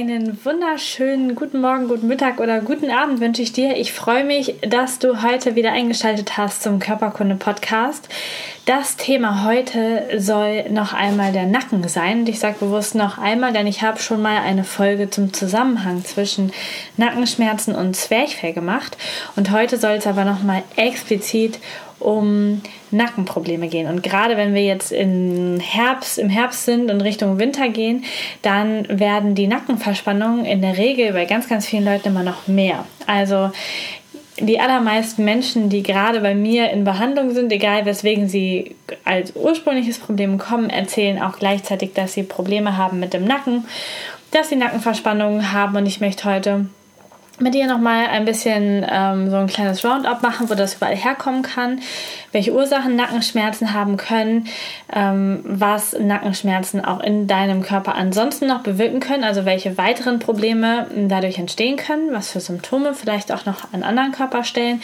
Einen 0.00 0.42
wunderschönen 0.46 1.34
guten 1.34 1.60
Morgen, 1.60 1.86
guten 1.86 2.06
Mittag 2.06 2.40
oder 2.40 2.62
guten 2.62 2.90
Abend 2.90 3.20
wünsche 3.20 3.42
ich 3.42 3.52
dir. 3.52 3.76
Ich 3.76 3.92
freue 3.92 4.24
mich, 4.24 4.54
dass 4.62 4.98
du 4.98 5.22
heute 5.22 5.56
wieder 5.56 5.72
eingeschaltet 5.72 6.38
hast 6.38 6.62
zum 6.62 6.78
Körperkunde 6.78 7.34
Podcast. 7.34 8.08
Das 8.64 8.96
Thema 8.96 9.44
heute 9.44 10.04
soll 10.16 10.70
noch 10.70 10.94
einmal 10.94 11.32
der 11.32 11.44
Nacken 11.44 11.86
sein. 11.86 12.20
Und 12.20 12.30
ich 12.30 12.38
sage 12.38 12.56
bewusst 12.60 12.94
noch 12.94 13.18
einmal, 13.18 13.52
denn 13.52 13.66
ich 13.66 13.82
habe 13.82 14.00
schon 14.00 14.22
mal 14.22 14.38
eine 14.38 14.64
Folge 14.64 15.10
zum 15.10 15.34
Zusammenhang 15.34 16.02
zwischen 16.02 16.50
Nackenschmerzen 16.96 17.74
und 17.74 17.94
Zwerchfell 17.94 18.54
gemacht. 18.54 18.96
Und 19.36 19.50
heute 19.50 19.76
soll 19.76 19.96
es 19.96 20.06
aber 20.06 20.24
noch 20.24 20.42
mal 20.42 20.62
explizit 20.76 21.56
um 21.56 21.89
Nackenprobleme 22.90 23.68
gehen. 23.68 23.88
Und 23.88 24.02
gerade 24.02 24.36
wenn 24.36 24.54
wir 24.54 24.64
jetzt 24.64 24.92
in 24.92 25.60
Herbst, 25.60 26.18
im 26.18 26.28
Herbst 26.28 26.64
sind 26.64 26.90
und 26.90 27.00
Richtung 27.00 27.38
Winter 27.38 27.68
gehen, 27.68 28.04
dann 28.42 28.86
werden 28.88 29.34
die 29.34 29.46
Nackenverspannungen 29.46 30.44
in 30.44 30.62
der 30.62 30.76
Regel 30.76 31.12
bei 31.12 31.24
ganz, 31.24 31.48
ganz 31.48 31.66
vielen 31.66 31.84
Leuten 31.84 32.08
immer 32.08 32.22
noch 32.22 32.48
mehr. 32.48 32.84
Also 33.06 33.50
die 34.38 34.58
allermeisten 34.58 35.24
Menschen, 35.24 35.68
die 35.68 35.82
gerade 35.82 36.20
bei 36.20 36.34
mir 36.34 36.70
in 36.70 36.84
Behandlung 36.84 37.32
sind, 37.32 37.52
egal 37.52 37.84
weswegen 37.84 38.28
sie 38.28 38.74
als 39.04 39.36
ursprüngliches 39.36 39.98
Problem 39.98 40.38
kommen, 40.38 40.70
erzählen 40.70 41.20
auch 41.20 41.38
gleichzeitig, 41.38 41.92
dass 41.94 42.14
sie 42.14 42.22
Probleme 42.22 42.76
haben 42.76 43.00
mit 43.00 43.12
dem 43.12 43.24
Nacken, 43.24 43.66
dass 44.30 44.48
sie 44.48 44.56
Nackenverspannungen 44.56 45.52
haben. 45.52 45.76
Und 45.76 45.86
ich 45.86 46.00
möchte 46.00 46.24
heute 46.24 46.66
mit 47.40 47.54
dir 47.54 47.66
nochmal 47.66 48.06
ein 48.06 48.24
bisschen 48.24 48.86
ähm, 48.88 49.30
so 49.30 49.36
ein 49.36 49.46
kleines 49.46 49.84
Roundup 49.84 50.22
machen, 50.22 50.50
wo 50.50 50.54
das 50.54 50.74
überall 50.74 50.96
herkommen 50.96 51.42
kann, 51.42 51.80
welche 52.32 52.52
Ursachen 52.52 52.96
Nackenschmerzen 52.96 53.72
haben 53.72 53.96
können, 53.96 54.46
ähm, 54.92 55.40
was 55.44 55.96
Nackenschmerzen 55.98 56.84
auch 56.84 57.00
in 57.00 57.26
deinem 57.26 57.62
Körper 57.62 57.94
ansonsten 57.94 58.46
noch 58.46 58.62
bewirken 58.62 59.00
können, 59.00 59.24
also 59.24 59.44
welche 59.44 59.78
weiteren 59.78 60.18
Probleme 60.18 60.86
dadurch 61.08 61.38
entstehen 61.38 61.76
können, 61.76 62.12
was 62.12 62.30
für 62.30 62.40
Symptome 62.40 62.94
vielleicht 62.94 63.32
auch 63.32 63.46
noch 63.46 63.72
an 63.72 63.82
anderen 63.82 64.12
Körperstellen 64.12 64.82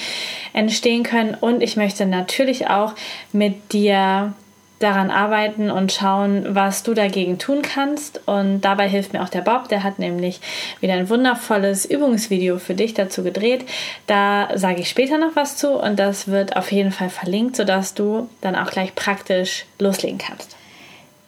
entstehen 0.53 1.03
können. 1.03 1.35
Und 1.35 1.63
ich 1.63 1.77
möchte 1.77 2.07
natürlich 2.07 2.69
auch 2.69 2.95
mit 3.33 3.73
dir 3.73 4.33
daran 4.79 5.11
arbeiten 5.11 5.71
und 5.71 5.93
schauen, 5.93 6.55
was 6.55 6.83
du 6.83 6.95
dagegen 6.95 7.39
tun 7.39 7.63
kannst. 7.63 8.21
Und 8.27 8.61
dabei 8.61 8.89
hilft 8.89 9.13
mir 9.13 9.23
auch 9.23 9.29
der 9.29 9.41
Bob, 9.41 9.69
der 9.69 9.83
hat 9.83 9.99
nämlich 9.99 10.41
wieder 10.81 10.95
ein 10.95 11.09
wundervolles 11.09 11.87
Übungsvideo 11.87 12.59
für 12.59 12.75
dich 12.75 12.95
dazu 12.95 13.23
gedreht. 13.23 13.65
Da 14.07 14.51
sage 14.55 14.81
ich 14.81 14.91
später 14.91 15.19
noch 15.19 15.35
was 15.35 15.57
zu 15.57 15.71
und 15.71 15.99
das 15.99 16.29
wird 16.29 16.57
auf 16.57 16.73
jeden 16.73 16.93
Fall 16.93 17.11
verlinkt, 17.11 17.57
sodass 17.57 17.95
du 17.95 18.29
dann 18.41 18.57
auch 18.57 18.71
gleich 18.71 18.95
praktisch 18.95 19.65
loslegen 19.79 20.19
kannst. 20.19 20.57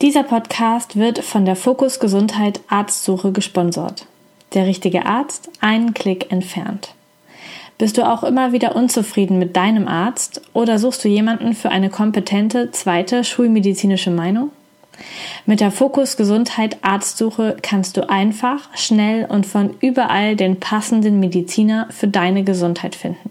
Dieser 0.01 0.23
Podcast 0.23 0.97
wird 0.97 1.25
von 1.25 1.45
der 1.45 1.57
Fokus 1.57 1.99
Gesundheit 1.99 2.61
Arztsuche 2.69 3.33
gesponsert. 3.33 4.07
Der 4.55 4.67
richtige 4.67 5.07
Arzt 5.07 5.51
einen 5.61 5.93
Klick 5.93 6.31
entfernt. 6.31 6.95
Bist 7.79 7.97
du 7.97 8.03
auch 8.03 8.25
immer 8.25 8.53
wieder 8.53 8.75
unzufrieden 8.75 9.39
mit 9.39 9.57
deinem 9.57 9.87
Arzt 9.87 10.43
oder 10.53 10.81
suchst 10.81 11.05
du 11.05 11.09
jemanden 11.09 11.55
für 11.55 11.71
eine 11.71 11.91
kompetente 11.91 12.73
zweite 12.73 13.23
schulmedizinische 13.23 14.11
Meinung? 14.11 14.51
Mit 15.47 15.61
der 15.61 15.71
Fokus 15.71 16.17
Gesundheit 16.17 16.79
Arztsuche 16.83 17.57
kannst 17.63 17.97
du 17.97 18.11
einfach, 18.11 18.69
schnell 18.75 19.27
und 19.27 19.47
von 19.47 19.77
überall 19.81 20.35
den 20.35 20.59
passenden 20.59 21.21
Mediziner 21.21 21.87
für 21.91 22.09
deine 22.09 22.43
Gesundheit 22.43 22.97
finden. 22.97 23.31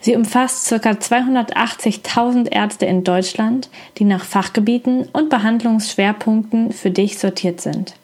Sie 0.00 0.16
umfasst 0.16 0.68
ca. 0.68 0.90
280.000 0.90 2.50
Ärzte 2.50 2.86
in 2.86 3.04
Deutschland, 3.04 3.70
die 3.98 4.04
nach 4.04 4.24
Fachgebieten 4.24 5.08
und 5.12 5.30
Behandlungsschwerpunkten 5.30 6.72
für 6.72 6.90
dich 6.90 7.20
sortiert 7.20 7.60
sind. 7.60 7.94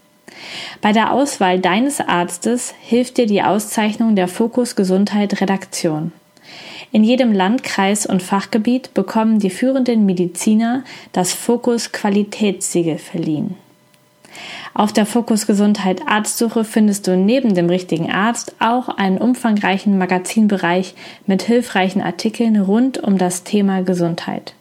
Bei 0.81 0.93
der 0.93 1.13
Auswahl 1.13 1.59
deines 1.59 2.01
Arztes 2.01 2.75
hilft 2.81 3.19
dir 3.19 3.27
die 3.27 3.43
Auszeichnung 3.43 4.17
der 4.17 4.29
Fokus 4.29 4.77
Gesundheit 4.77 5.41
Redaktion. 5.41 6.13
In 6.91 7.05
jedem 7.05 7.33
Landkreis 7.33 8.07
und 8.07 8.23
Fachgebiet 8.23 8.95
bekommen 8.95 9.41
die 9.41 9.51
führenden 9.51 10.07
Mediziner 10.07 10.85
das 11.13 11.35
Fokus 11.35 11.93
Qualitätssiegel 11.93 12.99
verliehen. 12.99 13.57
Auf 14.73 14.93
der 14.93 15.07
Fokus 15.07 15.47
Gesundheit 15.47 16.03
Arztsuche 16.07 16.65
findest 16.65 17.07
du 17.07 17.17
neben 17.17 17.55
dem 17.55 17.69
richtigen 17.69 18.11
Arzt 18.11 18.55
auch 18.61 18.89
einen 18.89 19.19
umfangreichen 19.19 19.99
Magazinbereich 19.99 20.95
mit 21.27 21.43
hilfreichen 21.43 22.01
Artikeln 22.01 22.61
rund 22.61 23.03
um 23.03 23.19
das 23.19 23.45
Thema 23.45 23.83
Gesundheit. 23.83 24.55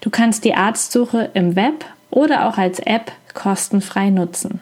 Du 0.00 0.10
kannst 0.10 0.44
die 0.44 0.54
Arztsuche 0.54 1.30
im 1.34 1.56
Web 1.56 1.86
oder 2.10 2.46
auch 2.48 2.58
als 2.58 2.78
App 2.78 3.10
kostenfrei 3.34 4.10
nutzen. 4.10 4.60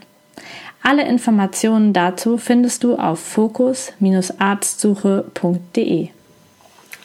Alle 0.89 1.05
Informationen 1.05 1.93
dazu 1.93 2.39
findest 2.39 2.85
du 2.85 2.95
auf 2.95 3.19
fokus-arztsuche.de. 3.19 6.11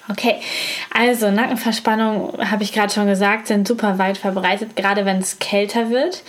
Okay, 0.07 0.35
also 0.93 1.31
Nackenverspannung, 1.31 2.47
habe 2.47 2.61
ich 2.61 2.73
gerade 2.73 2.93
schon 2.93 3.07
gesagt, 3.07 3.47
sind 3.47 3.67
super 3.67 3.97
weit 3.97 4.19
verbreitet, 4.19 4.75
gerade 4.75 5.05
wenn 5.05 5.17
es 5.17 5.39
kälter 5.39 5.89
wird. 5.89 6.21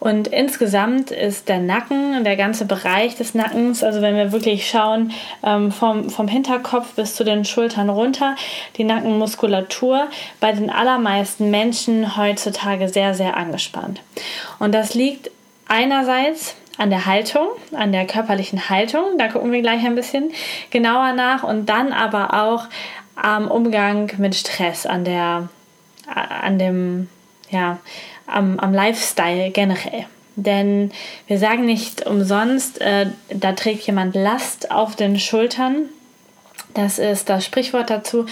Und 0.00 0.28
insgesamt 0.28 1.10
ist 1.10 1.50
der 1.50 1.58
Nacken, 1.58 2.24
der 2.24 2.36
ganze 2.36 2.64
Bereich 2.64 3.16
des 3.16 3.34
Nackens, 3.34 3.84
also 3.84 4.00
wenn 4.00 4.16
wir 4.16 4.32
wirklich 4.32 4.66
schauen, 4.66 5.12
ähm, 5.42 5.72
vom, 5.72 6.08
vom 6.08 6.26
Hinterkopf 6.26 6.94
bis 6.94 7.16
zu 7.16 7.24
den 7.24 7.44
Schultern 7.44 7.90
runter, 7.90 8.34
die 8.78 8.84
Nackenmuskulatur 8.84 10.08
bei 10.40 10.52
den 10.52 10.70
allermeisten 10.70 11.50
Menschen 11.50 12.16
heutzutage 12.16 12.88
sehr, 12.88 13.12
sehr 13.12 13.36
angespannt. 13.36 14.00
Und 14.58 14.74
das 14.74 14.94
liegt 14.94 15.30
einerseits 15.68 16.56
an 16.78 16.90
der 16.90 17.06
Haltung, 17.06 17.48
an 17.72 17.92
der 17.92 18.06
körperlichen 18.06 18.68
Haltung. 18.68 19.18
Da 19.18 19.28
gucken 19.28 19.52
wir 19.52 19.62
gleich 19.62 19.84
ein 19.84 19.94
bisschen 19.94 20.32
genauer 20.70 21.12
nach 21.12 21.42
und 21.42 21.66
dann 21.68 21.92
aber 21.92 22.34
auch 22.42 22.66
am 23.16 23.48
Umgang 23.48 24.10
mit 24.18 24.34
Stress, 24.34 24.86
an 24.86 25.04
der, 25.04 25.48
an 26.06 26.58
dem, 26.58 27.08
ja, 27.50 27.78
am, 28.26 28.58
am 28.58 28.72
Lifestyle 28.72 29.50
generell. 29.50 30.06
Denn 30.36 30.90
wir 31.28 31.38
sagen 31.38 31.64
nicht 31.64 32.06
umsonst, 32.06 32.80
äh, 32.80 33.06
da 33.30 33.52
trägt 33.52 33.86
jemand 33.86 34.16
Last 34.16 34.70
auf 34.72 34.96
den 34.96 35.20
Schultern. 35.20 35.88
Das 36.74 36.98
ist 36.98 37.28
das 37.28 37.44
Sprichwort 37.44 37.88
dazu. 37.90 38.26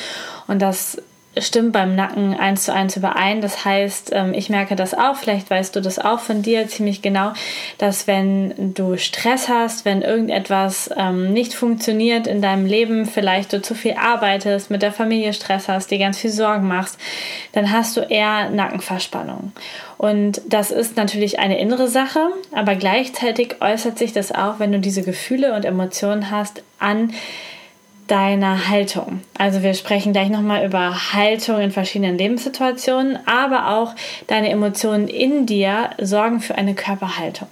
Und 0.49 0.61
das 0.61 1.01
stimmt 1.39 1.73
beim 1.73 1.95
Nacken 1.95 2.35
eins 2.35 2.65
zu 2.65 2.75
eins 2.75 2.97
überein. 2.97 3.41
Das 3.41 3.65
heißt, 3.65 4.11
ähm, 4.13 4.35
ich 4.35 4.51
merke 4.51 4.77
das 4.77 4.93
auch, 4.95 5.17
vielleicht 5.17 5.49
weißt 5.49 5.75
du 5.75 5.81
das 5.81 5.99
auch 5.99 6.21
von 6.21 6.43
dir 6.43 6.69
ziemlich 6.69 7.01
genau, 7.01 7.33
dass 7.79 8.07
wenn 8.07 8.75
du 8.75 8.99
Stress 8.99 9.49
hast, 9.49 9.85
wenn 9.85 10.03
irgendetwas 10.03 10.91
ähm, 10.97 11.33
nicht 11.33 11.55
funktioniert 11.55 12.27
in 12.27 12.43
deinem 12.43 12.67
Leben, 12.67 13.07
vielleicht 13.07 13.53
du 13.53 13.63
zu 13.63 13.75
viel 13.75 13.95
arbeitest, 13.95 14.71
mit 14.71 14.83
der 14.83 14.93
Familie 14.93 15.33
Stress 15.33 15.69
hast, 15.69 15.91
dir 15.91 15.99
ganz 15.99 16.19
viel 16.19 16.31
Sorgen 16.31 16.69
machst, 16.69 16.99
dann 17.53 17.73
hast 17.73 17.97
du 17.97 18.01
eher 18.01 18.51
Nackenverspannung. 18.51 19.53
Und 19.97 20.43
das 20.47 20.71
ist 20.71 20.97
natürlich 20.97 21.39
eine 21.39 21.59
innere 21.59 21.89
Sache, 21.89 22.29
aber 22.53 22.75
gleichzeitig 22.75 23.57
äußert 23.61 23.99
sich 23.99 24.13
das 24.13 24.33
auch, 24.33 24.59
wenn 24.59 24.73
du 24.73 24.81
diese 24.81 25.03
Gefühle 25.03 25.55
und 25.55 25.65
Emotionen 25.65 26.31
hast, 26.31 26.63
an 26.79 27.13
deiner 28.07 28.69
Haltung. 28.69 29.21
Also 29.39 29.63
wir 29.63 29.75
sprechen 29.75 30.13
gleich 30.13 30.29
nochmal 30.29 30.67
über 30.67 31.13
Haltung 31.13 31.61
in 31.61 31.71
verschiedenen 31.71 32.19
Lebenssituationen, 32.19 33.19
aber 33.27 33.71
auch 33.71 33.95
deine 34.27 34.51
Emotionen 34.51 35.09
in 35.09 35.47
dir 35.47 35.91
sorgen 36.01 36.41
für 36.41 36.57
eine 36.57 36.75
Körperhaltung. 36.75 37.49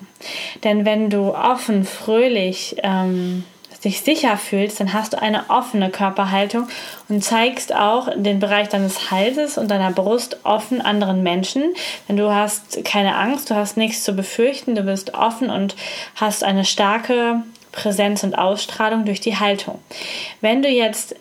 Denn 0.64 0.85
wenn 0.85 1.08
du 1.08 1.35
offen, 1.35 1.85
fröhlich, 1.85 2.76
ähm, 2.82 3.44
dich 3.85 4.02
sicher 4.02 4.37
fühlst, 4.37 4.81
dann 4.81 4.93
hast 4.93 5.14
du 5.14 5.23
eine 5.23 5.49
offene 5.49 5.91
Körperhaltung 5.91 6.69
und 7.08 7.25
zeigst 7.25 7.75
auch 7.75 8.11
den 8.14 8.38
Bereich 8.38 8.69
deines 8.69 9.11
Halses 9.11 9.56
und 9.56 9.70
deiner 9.70 9.91
Brust 9.91 10.41
offen 10.44 10.81
anderen 10.81 11.23
Menschen. 11.23 11.75
Denn 12.08 12.17
du 12.17 12.31
hast 12.31 12.85
keine 12.85 13.17
Angst, 13.17 13.50
du 13.50 13.55
hast 13.55 13.76
nichts 13.76 14.05
zu 14.05 14.12
befürchten, 14.12 14.75
du 14.75 14.82
bist 14.82 15.14
offen 15.14 15.49
und 15.50 15.76
hast 16.14 16.44
eine 16.44 16.64
starke 16.64 17.43
Präsenz 17.72 18.22
und 18.22 18.37
Ausstrahlung 18.37 19.05
durch 19.05 19.20
die 19.20 19.37
Haltung. 19.37 19.81
Wenn 20.40 20.62
du 20.62 20.69
jetzt 20.69 21.14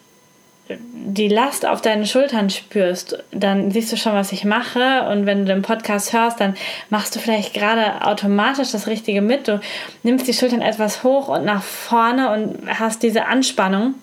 die 0.70 1.28
Last 1.28 1.66
auf 1.66 1.82
deinen 1.82 2.06
Schultern 2.06 2.50
spürst, 2.50 3.24
dann 3.32 3.72
siehst 3.72 3.92
du 3.92 3.98
schon, 3.98 4.14
was 4.14 4.32
ich 4.32 4.46
mache. 4.46 5.08
Und 5.10 5.26
wenn 5.26 5.40
du 5.40 5.46
den 5.46 5.64
Podcast 5.64 6.14
hörst, 6.14 6.40
dann 6.40 6.56
machst 6.90 7.16
du 7.16 7.20
vielleicht 7.20 7.54
gerade 7.54 8.06
automatisch 8.06 8.72
das 8.72 8.88
Richtige 8.88 9.22
mit. 9.22 9.48
Du 9.48 9.60
nimmst 10.04 10.28
die 10.28 10.34
Schultern 10.34 10.62
etwas 10.62 11.04
hoch 11.04 11.28
und 11.28 11.44
nach 11.46 11.64
vorne 11.64 12.32
und 12.32 12.68
hast 12.68 13.02
diese 13.02 13.26
Anspannung 13.26 13.96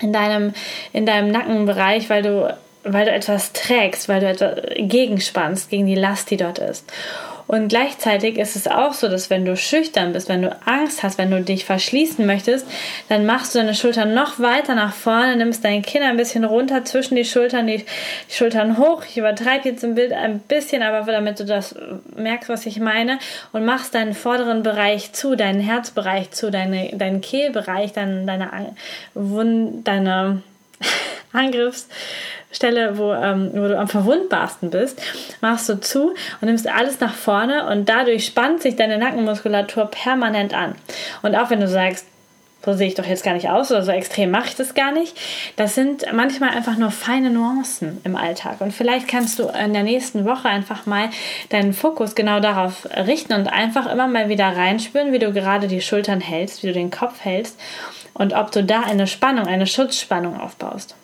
in 0.00 0.12
deinem, 0.12 0.54
in 0.92 1.06
deinem 1.06 1.30
Nackenbereich, 1.30 2.10
weil 2.10 2.22
du 2.22 2.56
weil 2.88 3.04
du 3.04 3.10
etwas 3.10 3.52
trägst, 3.52 4.08
weil 4.08 4.20
du 4.20 4.28
etwas 4.28 4.60
gegenspannst 4.76 5.70
gegen 5.70 5.86
die 5.86 5.96
Last, 5.96 6.30
die 6.30 6.36
dort 6.36 6.58
ist. 6.58 6.84
Und 7.46 7.68
gleichzeitig 7.68 8.38
ist 8.38 8.56
es 8.56 8.66
auch 8.66 8.92
so, 8.92 9.08
dass 9.08 9.30
wenn 9.30 9.44
du 9.44 9.56
schüchtern 9.56 10.12
bist, 10.12 10.28
wenn 10.28 10.42
du 10.42 10.56
Angst 10.64 11.02
hast, 11.02 11.16
wenn 11.16 11.30
du 11.30 11.40
dich 11.42 11.64
verschließen 11.64 12.26
möchtest, 12.26 12.66
dann 13.08 13.24
machst 13.24 13.54
du 13.54 13.60
deine 13.60 13.74
Schultern 13.74 14.14
noch 14.14 14.40
weiter 14.40 14.74
nach 14.74 14.92
vorne, 14.92 15.36
nimmst 15.36 15.64
deine 15.64 15.82
Kinn 15.82 16.02
ein 16.02 16.16
bisschen 16.16 16.44
runter 16.44 16.84
zwischen 16.84 17.14
die 17.14 17.24
Schultern, 17.24 17.68
die 17.68 17.84
Schultern 18.28 18.78
hoch. 18.78 19.04
Ich 19.08 19.16
übertreibe 19.16 19.68
jetzt 19.68 19.84
im 19.84 19.94
Bild 19.94 20.12
ein 20.12 20.40
bisschen, 20.40 20.82
aber 20.82 21.10
damit 21.12 21.38
du 21.38 21.44
das 21.44 21.76
merkst, 22.16 22.48
was 22.48 22.66
ich 22.66 22.80
meine, 22.80 23.18
und 23.52 23.64
machst 23.64 23.94
deinen 23.94 24.14
vorderen 24.14 24.64
Bereich 24.64 25.12
zu, 25.12 25.36
deinen 25.36 25.60
Herzbereich 25.60 26.32
zu, 26.32 26.50
deine, 26.50 26.96
deinen 26.96 27.20
Kehlbereich, 27.20 27.92
deine, 27.92 28.26
deine, 28.26 28.74
deine 29.14 30.42
Angriffs 31.32 31.88
Stelle, 32.56 32.98
wo, 32.98 33.12
ähm, 33.12 33.50
wo 33.52 33.68
du 33.68 33.78
am 33.78 33.88
verwundbarsten 33.88 34.70
bist, 34.70 35.00
machst 35.40 35.68
du 35.68 35.80
zu 35.80 36.14
und 36.40 36.48
nimmst 36.48 36.68
alles 36.68 37.00
nach 37.00 37.14
vorne 37.14 37.66
und 37.68 37.88
dadurch 37.88 38.26
spannt 38.26 38.62
sich 38.62 38.76
deine 38.76 38.98
Nackenmuskulatur 38.98 39.86
permanent 39.86 40.54
an. 40.54 40.74
Und 41.22 41.36
auch 41.36 41.50
wenn 41.50 41.60
du 41.60 41.68
sagst, 41.68 42.06
so 42.64 42.72
sehe 42.72 42.88
ich 42.88 42.94
doch 42.94 43.06
jetzt 43.06 43.22
gar 43.22 43.34
nicht 43.34 43.48
aus 43.48 43.70
oder 43.70 43.82
so 43.82 43.92
extrem 43.92 44.32
mache 44.32 44.48
ich 44.48 44.56
das 44.56 44.74
gar 44.74 44.90
nicht. 44.90 45.16
Das 45.54 45.76
sind 45.76 46.04
manchmal 46.12 46.50
einfach 46.50 46.76
nur 46.76 46.90
feine 46.90 47.30
Nuancen 47.30 48.00
im 48.02 48.16
Alltag. 48.16 48.60
Und 48.60 48.72
vielleicht 48.72 49.06
kannst 49.06 49.38
du 49.38 49.44
in 49.46 49.72
der 49.72 49.84
nächsten 49.84 50.24
Woche 50.24 50.48
einfach 50.48 50.84
mal 50.84 51.10
deinen 51.50 51.72
Fokus 51.72 52.16
genau 52.16 52.40
darauf 52.40 52.88
richten 53.06 53.34
und 53.34 53.46
einfach 53.46 53.86
immer 53.86 54.08
mal 54.08 54.28
wieder 54.28 54.48
reinspüren, 54.48 55.12
wie 55.12 55.20
du 55.20 55.32
gerade 55.32 55.68
die 55.68 55.80
Schultern 55.80 56.20
hältst, 56.20 56.64
wie 56.64 56.66
du 56.66 56.72
den 56.72 56.90
Kopf 56.90 57.20
hältst 57.20 57.56
und 58.14 58.32
ob 58.34 58.50
du 58.50 58.64
da 58.64 58.80
eine 58.80 59.06
Spannung, 59.06 59.46
eine 59.46 59.68
Schutzspannung 59.68 60.40
aufbaust. 60.40 60.96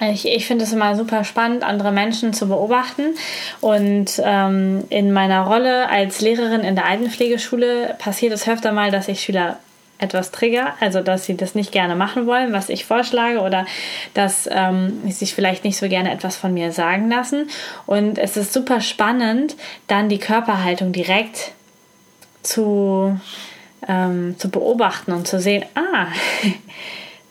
Ich, 0.00 0.26
ich 0.26 0.46
finde 0.46 0.64
es 0.64 0.72
immer 0.72 0.96
super 0.96 1.24
spannend, 1.24 1.62
andere 1.62 1.92
Menschen 1.92 2.32
zu 2.32 2.48
beobachten. 2.48 3.14
Und 3.60 4.20
ähm, 4.22 4.84
in 4.90 5.12
meiner 5.12 5.42
Rolle 5.42 5.88
als 5.88 6.20
Lehrerin 6.20 6.60
in 6.60 6.74
der 6.74 6.86
Altenpflegeschule 6.86 7.96
passiert 7.98 8.32
es 8.32 8.48
öfter 8.48 8.72
mal, 8.72 8.90
dass 8.90 9.08
ich 9.08 9.20
Schüler 9.22 9.58
etwas 9.98 10.32
trigger, 10.32 10.74
also 10.80 11.00
dass 11.00 11.24
sie 11.24 11.36
das 11.36 11.54
nicht 11.54 11.70
gerne 11.70 11.94
machen 11.94 12.26
wollen, 12.26 12.52
was 12.52 12.68
ich 12.68 12.84
vorschlage, 12.84 13.40
oder 13.40 13.64
dass 14.12 14.48
ähm, 14.50 15.00
sie 15.04 15.12
sich 15.12 15.34
vielleicht 15.34 15.64
nicht 15.64 15.78
so 15.78 15.88
gerne 15.88 16.12
etwas 16.12 16.36
von 16.36 16.52
mir 16.52 16.72
sagen 16.72 17.08
lassen. 17.08 17.48
Und 17.86 18.18
es 18.18 18.36
ist 18.36 18.52
super 18.52 18.80
spannend, 18.80 19.56
dann 19.86 20.08
die 20.08 20.18
Körperhaltung 20.18 20.92
direkt 20.92 21.52
zu, 22.42 23.18
ähm, 23.88 24.34
zu 24.38 24.50
beobachten 24.50 25.12
und 25.12 25.26
zu 25.26 25.38
sehen, 25.40 25.64
ah, 25.74 26.08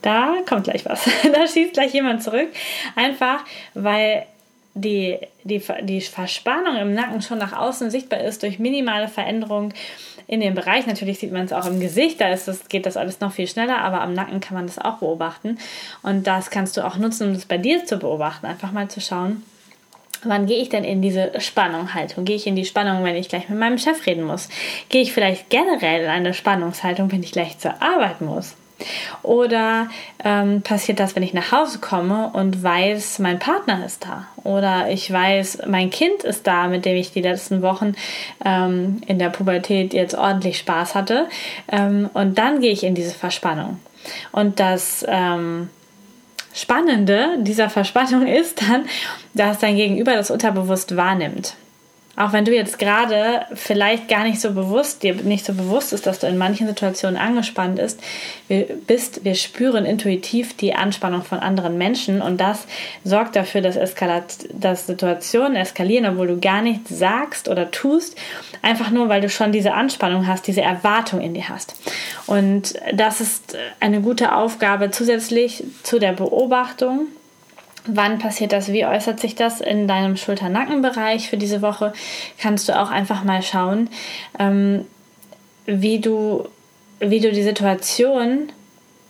da 0.03 0.35
kommt 0.47 0.65
gleich 0.65 0.85
was. 0.85 1.05
da 1.33 1.47
schießt 1.47 1.73
gleich 1.73 1.93
jemand 1.93 2.21
zurück. 2.21 2.49
Einfach, 2.95 3.43
weil 3.73 4.27
die, 4.75 5.19
die, 5.43 5.61
die 5.81 6.01
Verspannung 6.01 6.77
im 6.77 6.93
Nacken 6.93 7.21
schon 7.21 7.37
nach 7.37 7.53
außen 7.53 7.91
sichtbar 7.91 8.21
ist 8.21 8.43
durch 8.43 8.59
minimale 8.59 9.07
Veränderungen 9.07 9.73
in 10.27 10.39
dem 10.39 10.55
Bereich. 10.55 10.87
Natürlich 10.87 11.19
sieht 11.19 11.31
man 11.31 11.45
es 11.45 11.53
auch 11.53 11.65
im 11.65 11.79
Gesicht, 11.79 12.19
da 12.21 12.29
ist 12.29 12.47
das, 12.47 12.67
geht 12.69 12.85
das 12.85 12.97
alles 12.97 13.19
noch 13.19 13.31
viel 13.31 13.47
schneller, 13.47 13.79
aber 13.79 14.01
am 14.01 14.13
Nacken 14.13 14.39
kann 14.39 14.55
man 14.55 14.65
das 14.65 14.79
auch 14.79 14.97
beobachten. 14.97 15.57
Und 16.01 16.27
das 16.27 16.49
kannst 16.49 16.77
du 16.77 16.85
auch 16.85 16.97
nutzen, 16.97 17.27
um 17.27 17.33
das 17.33 17.45
bei 17.45 17.57
dir 17.57 17.85
zu 17.85 17.97
beobachten. 17.97 18.45
Einfach 18.45 18.71
mal 18.71 18.87
zu 18.87 19.01
schauen, 19.01 19.43
Wann 20.25 20.45
gehe 20.45 20.61
ich 20.61 20.69
denn 20.69 20.85
in 20.85 21.01
diese 21.01 21.33
Spannungshaltung? 21.41 22.23
Gehe 22.23 22.37
ich 22.37 22.47
in 22.47 22.55
die 22.55 22.63
Spannung, 22.63 23.03
wenn 23.03 23.17
ich 23.17 23.27
gleich 23.27 23.49
mit 23.49 23.59
meinem 23.59 23.77
Chef 23.77 24.05
reden 24.05 24.23
muss? 24.23 24.47
Gehe 24.87 25.01
ich 25.01 25.11
vielleicht 25.11 25.49
generell 25.49 26.03
in 26.05 26.09
eine 26.09 26.33
Spannungshaltung, 26.33 27.11
wenn 27.11 27.23
ich 27.23 27.33
gleich 27.33 27.59
zur 27.59 27.81
Arbeit 27.81 28.21
muss? 28.21 28.55
Oder 29.21 29.89
ähm, 30.23 30.61
passiert 30.61 30.99
das, 30.99 31.15
wenn 31.15 31.23
ich 31.23 31.33
nach 31.33 31.51
Hause 31.51 31.79
komme 31.79 32.31
und 32.33 32.63
weiß, 32.63 33.19
mein 33.19 33.39
Partner 33.39 33.85
ist 33.85 34.05
da? 34.05 34.27
Oder 34.43 34.89
ich 34.89 35.11
weiß, 35.11 35.63
mein 35.67 35.89
Kind 35.89 36.23
ist 36.23 36.47
da, 36.47 36.67
mit 36.67 36.85
dem 36.85 36.95
ich 36.95 37.11
die 37.11 37.21
letzten 37.21 37.61
Wochen 37.61 37.95
ähm, 38.43 39.01
in 39.07 39.19
der 39.19 39.29
Pubertät 39.29 39.93
jetzt 39.93 40.15
ordentlich 40.15 40.57
Spaß 40.57 40.95
hatte. 40.95 41.27
Ähm, 41.71 42.09
und 42.13 42.37
dann 42.37 42.61
gehe 42.61 42.71
ich 42.71 42.83
in 42.83 42.95
diese 42.95 43.13
Verspannung. 43.13 43.79
Und 44.31 44.59
das 44.59 45.05
ähm, 45.07 45.69
Spannende 46.53 47.37
dieser 47.39 47.69
Verspannung 47.69 48.27
ist 48.27 48.61
dann, 48.61 48.85
dass 49.33 49.59
dein 49.59 49.75
Gegenüber 49.75 50.13
das 50.13 50.31
unterbewusst 50.31 50.95
wahrnimmt. 50.95 51.55
Auch 52.15 52.31
wenn 52.31 52.45
du 52.45 52.53
jetzt 52.53 52.77
gerade 52.77 53.47
vielleicht 53.55 54.07
gar 54.07 54.23
nicht 54.23 54.39
so 54.39 54.53
bewusst, 54.53 55.01
dir 55.01 55.15
nicht 55.15 55.43
so 55.43 55.53
bewusst 55.55 55.93
ist, 55.93 56.05
dass 56.05 56.19
du 56.19 56.27
in 56.27 56.37
manchen 56.37 56.67
Situationen 56.67 57.17
angespannt 57.17 57.79
ist, 57.79 57.99
wir, 58.47 58.67
bist, 58.85 59.25
wir 59.25 59.33
spüren 59.33 59.83
intuitiv 59.83 60.55
die 60.55 60.75
Anspannung 60.75 61.23
von 61.23 61.39
anderen 61.39 61.79
Menschen 61.79 62.21
und 62.21 62.39
das 62.39 62.67
sorgt 63.03 63.35
dafür, 63.35 63.61
dass, 63.61 63.77
Eskalat, 63.77 64.47
dass 64.53 64.85
Situationen 64.85 65.55
eskalieren, 65.55 66.05
obwohl 66.05 66.27
du 66.27 66.39
gar 66.39 66.61
nichts 66.61 66.89
sagst 66.89 67.49
oder 67.49 67.71
tust, 67.71 68.15
einfach 68.61 68.91
nur, 68.91 69.09
weil 69.09 69.21
du 69.21 69.29
schon 69.29 69.51
diese 69.51 69.73
Anspannung 69.73 70.27
hast, 70.27 70.45
diese 70.45 70.61
Erwartung 70.61 71.19
in 71.19 71.33
dir 71.33 71.49
hast. 71.49 71.73
Und 72.27 72.75
das 72.93 73.21
ist 73.21 73.57
eine 73.79 74.01
gute 74.01 74.35
Aufgabe 74.35 74.91
zusätzlich 74.91 75.63
zu 75.81 75.97
der 75.97 76.13
Beobachtung 76.13 77.07
Wann 77.85 78.19
passiert 78.19 78.53
das? 78.53 78.71
Wie 78.71 78.85
äußert 78.85 79.19
sich 79.19 79.35
das 79.35 79.59
in 79.59 79.87
deinem 79.87 80.15
Schulter-Nackenbereich 80.15 81.29
für 81.29 81.37
diese 81.37 81.61
Woche? 81.61 81.93
Kannst 82.37 82.69
du 82.69 82.79
auch 82.79 82.89
einfach 82.89 83.23
mal 83.23 83.41
schauen, 83.41 83.89
ähm, 84.39 84.85
wie, 85.65 85.99
du, 85.99 86.47
wie 86.99 87.19
du 87.19 87.31
die 87.31 87.43
Situation 87.43 88.49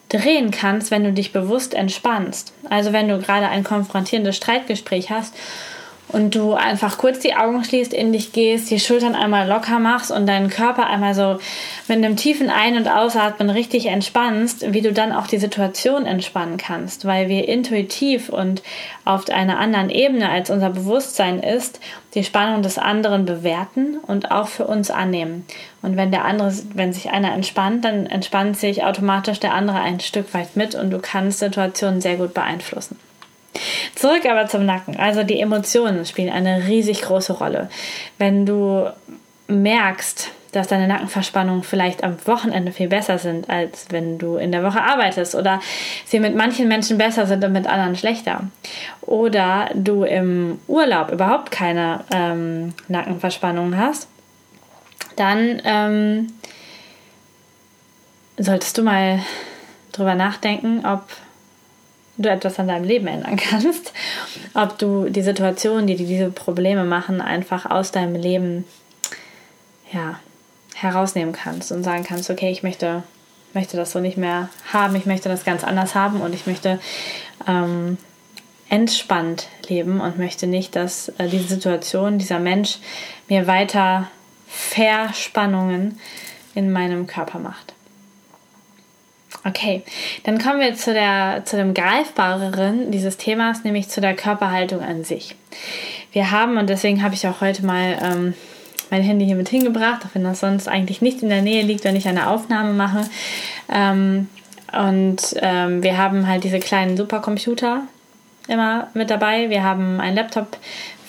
drehen 0.10 0.52
kannst, 0.52 0.92
wenn 0.92 1.04
du 1.04 1.12
dich 1.12 1.34
bewusst 1.34 1.74
entspannst. 1.74 2.54
Also 2.70 2.94
wenn 2.94 3.08
du 3.08 3.20
gerade 3.20 3.48
ein 3.48 3.64
konfrontierendes 3.64 4.36
Streitgespräch 4.36 5.10
hast 5.10 5.36
und 6.10 6.36
du 6.36 6.54
einfach 6.54 6.98
kurz 6.98 7.20
die 7.20 7.36
Augen 7.36 7.64
schließt, 7.64 7.94
in 7.94 8.14
dich 8.14 8.34
gehst, 8.34 8.70
die 8.70 8.80
Schultern 8.80 9.16
einmal 9.16 9.48
locker 9.48 9.80
machst 9.80 10.12
und 10.12 10.28
deinen 10.28 10.50
Körper 10.50 10.88
einmal 10.88 11.16
so 11.16 11.40
mit 11.88 11.98
einem 11.98 12.16
tiefen 12.16 12.50
Ein- 12.50 12.78
und 12.78 12.88
Ausatmen 12.88 13.50
richtig 13.50 13.88
entspannst, 13.88 14.74
wie 14.74 14.82
du 14.82 14.94
dann 14.94 15.12
auch 15.12 15.28
die 15.28 15.40
Situation 15.40 16.06
entspannen 16.06 16.58
kannst, 16.58 17.06
weil 17.06 17.30
wir 17.30 17.48
intuitiv 17.48 18.30
und 18.30 18.62
auf 19.06 19.28
einer 19.30 19.60
anderen 19.60 19.90
Ebene 19.90 20.30
als 20.30 20.50
unser 20.50 20.70
Bewusstsein 20.70 21.40
ist, 21.40 21.80
die 22.14 22.24
Spannung 22.24 22.62
des 22.62 22.78
anderen 22.78 23.26
bewerten 23.26 23.98
und 24.06 24.30
auch 24.30 24.48
für 24.48 24.68
uns 24.68 24.92
annehmen. 24.92 25.46
Und 25.82 25.98
wenn 25.98 26.12
der 26.12 26.26
andere, 26.26 26.54
wenn 26.76 26.94
sich 26.94 27.10
einer 27.10 27.34
entspannt, 27.34 27.86
dann 27.86 28.06
entspannt 28.06 28.58
sich 28.58 28.84
automatisch 28.84 29.40
der 29.40 29.54
andere 29.54 29.80
ein 29.80 30.00
Stück 30.00 30.34
weit 30.34 30.56
mit 30.56 30.76
und 30.76 30.92
du 30.92 31.00
kannst 31.00 31.40
Situationen 31.40 32.02
sehr 32.02 32.18
gut 32.18 32.34
beeinflussen. 32.34 33.00
Zurück 33.96 34.26
aber 34.26 34.48
zum 34.48 34.66
Nacken. 34.66 34.98
Also 34.98 35.24
die 35.24 35.40
Emotionen 35.40 36.06
spielen 36.06 36.32
eine 36.32 36.68
riesig 36.68 37.02
große 37.02 37.34
Rolle. 37.34 37.70
Wenn 38.18 38.46
du 38.46 38.90
merkst, 39.48 40.32
dass 40.54 40.68
deine 40.68 40.88
Nackenverspannungen 40.88 41.64
vielleicht 41.64 42.04
am 42.04 42.16
Wochenende 42.26 42.72
viel 42.72 42.88
besser 42.88 43.18
sind, 43.18 43.50
als 43.50 43.88
wenn 43.90 44.20
du 44.20 44.38
in 44.38 44.52
der 44.52 44.64
Woche 44.64 44.82
arbeitest 44.82 45.36
oder 45.36 45.60
sie 46.06 46.20
mit 46.20 46.36
manchen 46.36 46.68
Menschen 46.68 46.98
besser 46.98 47.26
sind 47.26 47.44
und 47.44 47.54
mit 47.54 47.68
anderen 47.68 47.96
schlechter. 47.96 48.42
Oder 49.02 49.70
du 49.74 50.04
im 50.04 50.60
Urlaub 50.68 51.12
überhaupt 51.12 51.52
keine 51.52 52.02
ähm, 52.14 52.74
Nackenverspannungen 52.88 53.78
hast, 53.78 54.08
dann 55.16 55.62
ähm, 55.66 56.34
solltest 58.38 58.78
du 58.78 58.84
mal 58.84 59.20
drüber 59.92 60.16
nachdenken, 60.16 60.86
ob 60.86 61.04
du 62.18 62.30
etwas 62.30 62.60
an 62.60 62.68
deinem 62.68 62.86
Leben 62.86 63.08
ändern 63.08 63.38
kannst, 63.38 63.94
ob 64.54 64.78
du 64.78 65.10
die 65.10 65.22
Situationen, 65.22 65.88
die 65.88 65.96
dir 65.96 66.08
diese 66.08 66.32
Probleme 66.32 66.84
machen, 66.84 67.22
einfach 67.22 67.70
aus 67.70 67.92
deinem 67.92 68.16
Leben 68.16 68.66
ja, 69.92 70.20
herausnehmen 70.76 71.34
kannst 71.34 71.72
und 71.72 71.84
sagen 71.84 72.04
kannst, 72.04 72.30
okay, 72.30 72.52
ich 72.52 72.64
möchte, 72.64 73.04
möchte 73.54 73.78
das 73.78 73.92
so 73.92 74.00
nicht 74.00 74.18
mehr 74.18 74.50
haben, 74.72 74.96
ich 74.96 75.06
möchte 75.06 75.30
das 75.30 75.44
ganz 75.44 75.64
anders 75.64 75.96
haben 75.96 76.22
und 76.22 76.34
ich 76.34 76.48
möchte 76.48 76.80
ähm, 77.48 77.98
entspannt 78.70 79.48
leben 79.68 80.02
und 80.02 80.18
möchte 80.18 80.48
nicht, 80.48 80.76
dass 80.76 81.10
äh, 81.18 81.28
diese 81.28 81.48
Situation, 81.48 82.18
dieser 82.18 82.40
Mensch 82.40 82.80
mir 83.28 83.48
weiter 83.48 84.10
Verspannungen 84.48 86.00
in 86.56 86.72
meinem 86.72 87.08
Körper 87.08 87.40
macht. 87.40 87.74
Okay, 89.46 89.82
dann 90.24 90.40
kommen 90.40 90.62
wir 90.62 90.74
zu, 90.76 90.94
der, 90.94 91.42
zu 91.44 91.58
dem 91.58 91.74
greifbareren 91.74 92.92
dieses 92.92 93.18
Themas, 93.18 93.64
nämlich 93.66 93.90
zu 93.90 94.00
der 94.00 94.16
Körperhaltung 94.16 94.82
an 94.82 95.04
sich. 95.04 95.36
Wir 96.14 96.32
haben, 96.32 96.58
und 96.58 96.70
deswegen 96.70 97.04
habe 97.04 97.14
ich 97.14 97.28
auch 97.28 97.42
heute 97.42 97.66
mal 97.66 97.98
ähm, 98.02 98.34
mein 98.90 99.02
Handy 99.02 99.26
hier 99.26 99.36
mit 99.36 99.50
hingebracht, 99.50 100.04
auch 100.06 100.14
wenn 100.14 100.24
das 100.24 100.40
sonst 100.40 100.70
eigentlich 100.70 101.02
nicht 101.02 101.24
in 101.24 101.30
der 101.30 101.42
Nähe 101.42 101.64
liegt, 101.64 101.84
wenn 101.84 101.96
ich 101.96 102.08
eine 102.08 102.30
Aufnahme 102.30 102.74
mache. 102.74 103.04
Ähm, 103.70 104.30
und 104.72 105.36
ähm, 105.42 105.84
wir 105.84 105.98
haben 105.98 106.28
halt 106.28 106.44
diese 106.44 106.60
kleinen 106.60 106.96
Supercomputer 106.96 107.82
immer 108.48 108.88
mit 108.94 109.10
dabei. 109.10 109.50
Wir 109.50 109.64
haben 109.64 110.00
einen 110.00 110.16
Laptop 110.16 110.58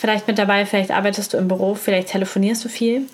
vielleicht 0.04 0.28
mit 0.28 0.36
dabei, 0.36 0.66
vielleicht 0.66 0.90
arbeitest 0.90 1.32
du 1.32 1.38
im 1.38 1.48
Büro, 1.48 1.74
vielleicht 1.74 2.08
telefonierst 2.08 2.62
du 2.62 2.68
viel, 2.68 3.06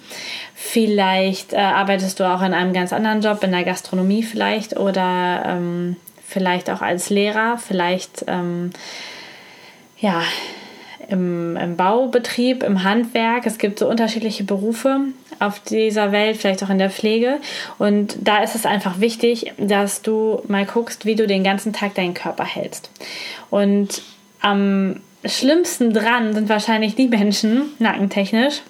vielleicht 0.57 1.53
äh, 1.53 1.59
arbeitest 1.59 2.19
du 2.19 2.25
auch 2.29 2.43
in 2.43 2.53
einem 2.53 2.73
ganz 2.73 2.93
anderen 2.93 3.21
Job, 3.21 3.45
in 3.45 3.53
der 3.53 3.63
Gastronomie 3.63 4.25
vielleicht 4.25 4.77
oder 4.77 5.45
ähm, 5.47 5.95
vielleicht 6.27 6.69
auch 6.69 6.83
als 6.83 7.09
Lehrer, 7.09 7.59
vielleicht 7.59 8.25
ähm, 8.27 8.71
ja, 10.01 10.21
im, 11.09 11.57
im 11.57 11.77
Baubetrieb, 11.77 12.65
im 12.65 12.83
Handwerk. 12.83 13.47
Es 13.47 13.59
gibt 13.59 13.79
so 13.79 13.89
unterschiedliche 13.89 14.43
Berufe 14.43 14.99
auf 15.39 15.61
dieser 15.61 16.11
Welt, 16.11 16.39
vielleicht 16.39 16.65
auch 16.65 16.71
in 16.71 16.79
der 16.79 16.91
Pflege. 16.91 17.37
Und 17.79 18.17
da 18.21 18.43
ist 18.43 18.57
es 18.57 18.67
einfach 18.67 18.99
wichtig, 18.99 19.53
dass 19.59 20.03
du 20.03 20.43
mal 20.49 20.67
guckst, 20.67 21.07
wie 21.07 21.15
du 21.15 21.29
den 21.29 21.45
ganzen 21.45 21.73
Tag 21.73 21.95
deinen 21.95 22.15
Körper 22.15 22.45
hältst. 22.45 22.91
Und 23.49 24.03
am 24.41 24.97
schlimmsten 25.25 25.93
dran 25.93 26.35
sind 26.35 26.49
wahrscheinlich 26.49 26.95
die 26.95 27.09
Menschen, 27.09 27.73
nackentechnisch, 27.79 28.63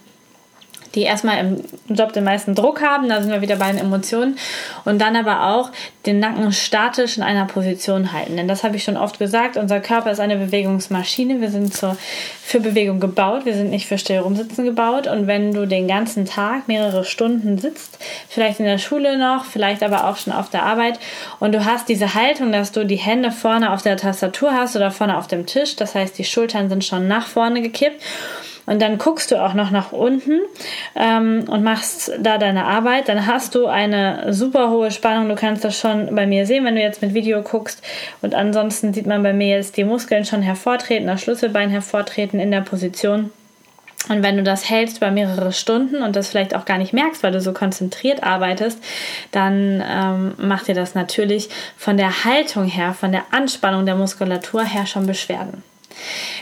die 0.95 1.03
erstmal 1.03 1.39
im 1.39 1.65
Job 1.89 2.13
den 2.13 2.25
meisten 2.25 2.55
Druck 2.55 2.83
haben, 2.83 3.09
da 3.09 3.21
sind 3.23 3.31
wir 3.31 3.43
wieder 3.43 3.57
bei 3.57 3.71
den 3.71 3.79
Emotionen, 3.79 4.37
und 4.85 5.01
dann 5.01 5.17
aber 5.17 5.55
auch 5.55 5.71
den 6.07 6.19
Nacken 6.19 6.53
statisch 6.53 7.17
in 7.17 7.23
einer 7.23 7.45
Position 7.45 8.13
halten. 8.13 8.37
Denn 8.37 8.49
das 8.49 8.65
habe 8.65 8.77
ich 8.77 8.85
schon 8.85 8.97
oft 8.97 9.19
gesagt, 9.19 9.57
unser 9.57 9.81
Körper 9.81 10.11
ist 10.11 10.21
eine 10.21 10.37
Bewegungsmaschine, 10.37 11.41
wir 11.41 11.51
sind 11.51 11.75
zur, 11.75 11.97
für 12.43 12.61
Bewegung 12.61 13.01
gebaut, 13.01 13.45
wir 13.45 13.55
sind 13.55 13.71
nicht 13.71 13.87
für 13.87 13.99
still 13.99 14.19
rumsitzen 14.19 14.65
gebaut. 14.65 15.07
Und 15.07 15.27
wenn 15.27 15.53
du 15.53 15.67
den 15.67 15.87
ganzen 15.87 16.25
Tag 16.25 16.69
mehrere 16.69 17.05
Stunden 17.05 17.59
sitzt, 17.59 17.99
vielleicht 18.29 18.61
in 18.61 18.67
der 18.67 18.79
Schule 18.79 19.19
noch, 19.19 19.45
vielleicht 19.45 19.83
aber 19.83 20.09
auch 20.09 20.17
schon 20.17 20.33
auf 20.33 20.51
der 20.51 20.65
Arbeit, 20.65 20.99
und 21.39 21.53
du 21.53 21.65
hast 21.65 21.89
diese 21.89 22.15
Haltung, 22.15 22.51
dass 22.51 22.73
du 22.73 22.85
die 22.85 22.97
Hände 22.97 23.31
vorne 23.31 23.73
auf 23.73 23.83
der 23.83 23.97
Tastatur 23.97 24.53
hast 24.53 24.75
oder 24.75 24.91
vorne 24.91 25.19
auf 25.19 25.27
dem 25.27 25.47
Tisch, 25.47 25.77
das 25.77 25.95
heißt, 25.95 26.19
die 26.19 26.25
Schultern 26.25 26.69
sind 26.69 26.85
schon 26.85 27.07
nach 27.07 27.27
vorne 27.27 27.61
gekippt 27.63 28.03
und 28.67 28.81
dann 28.81 28.99
guckst 28.99 29.31
du 29.31 29.43
auch 29.43 29.55
noch 29.55 29.71
nach 29.71 29.93
unten 29.93 30.41
ähm, 30.95 31.45
und 31.49 31.63
machst 31.63 32.13
da 32.21 32.39
deine 32.39 32.65
Arbeit, 32.65 33.09
dann 33.09 33.27
hast 33.27 33.55
du 33.55 33.67
eine 33.67 34.33
super 34.33 34.71
hohe 34.71 34.91
Spannung. 34.91 35.29
Du 35.29 35.35
kannst 35.35 35.65
das 35.65 35.79
schon 35.79 36.15
bei 36.15 36.27
mir 36.27 36.47
sehen, 36.47 36.65
wenn 36.65 36.75
du 36.75 36.81
jetzt 36.81 37.03
mit 37.03 37.15
Video 37.15 37.43
guckst. 37.43 37.83
Und 38.23 38.35
ansonsten 38.35 38.93
sieht 38.93 39.07
man 39.07 39.23
bei 39.23 39.33
mir 39.33 39.57
jetzt 39.57 39.77
die 39.77 39.85
Muskeln 39.85 40.25
schon 40.25 40.43
hervortreten, 40.43 41.07
das 41.07 41.23
Schlüsselbein 41.23 41.71
hervortreten 41.71 42.39
in 42.39 42.51
der 42.51 42.61
Position. 42.61 43.31
Und 44.09 44.23
wenn 44.23 44.37
du 44.37 44.43
das 44.43 44.69
hältst 44.69 44.97
über 44.97 45.11
mehrere 45.11 45.53
Stunden 45.53 46.03
und 46.03 46.17
das 46.17 46.29
vielleicht 46.29 46.55
auch 46.55 46.65
gar 46.65 46.79
nicht 46.79 46.93
merkst, 46.93 47.23
weil 47.23 47.33
du 47.33 47.41
so 47.41 47.53
konzentriert 47.53 48.23
arbeitest, 48.23 48.83
dann 49.31 49.85
ähm, 49.87 50.35
macht 50.39 50.69
dir 50.69 50.75
das 50.75 50.95
natürlich 50.95 51.51
von 51.77 51.97
der 51.99 52.25
Haltung 52.25 52.65
her, 52.65 52.95
von 52.95 53.13
der 53.13 53.25
Anspannung 53.31 53.85
der 53.85 53.97
Muskulatur 53.97 54.65
her 54.65 54.87
schon 54.87 55.07
Beschwerden. 55.07 55.63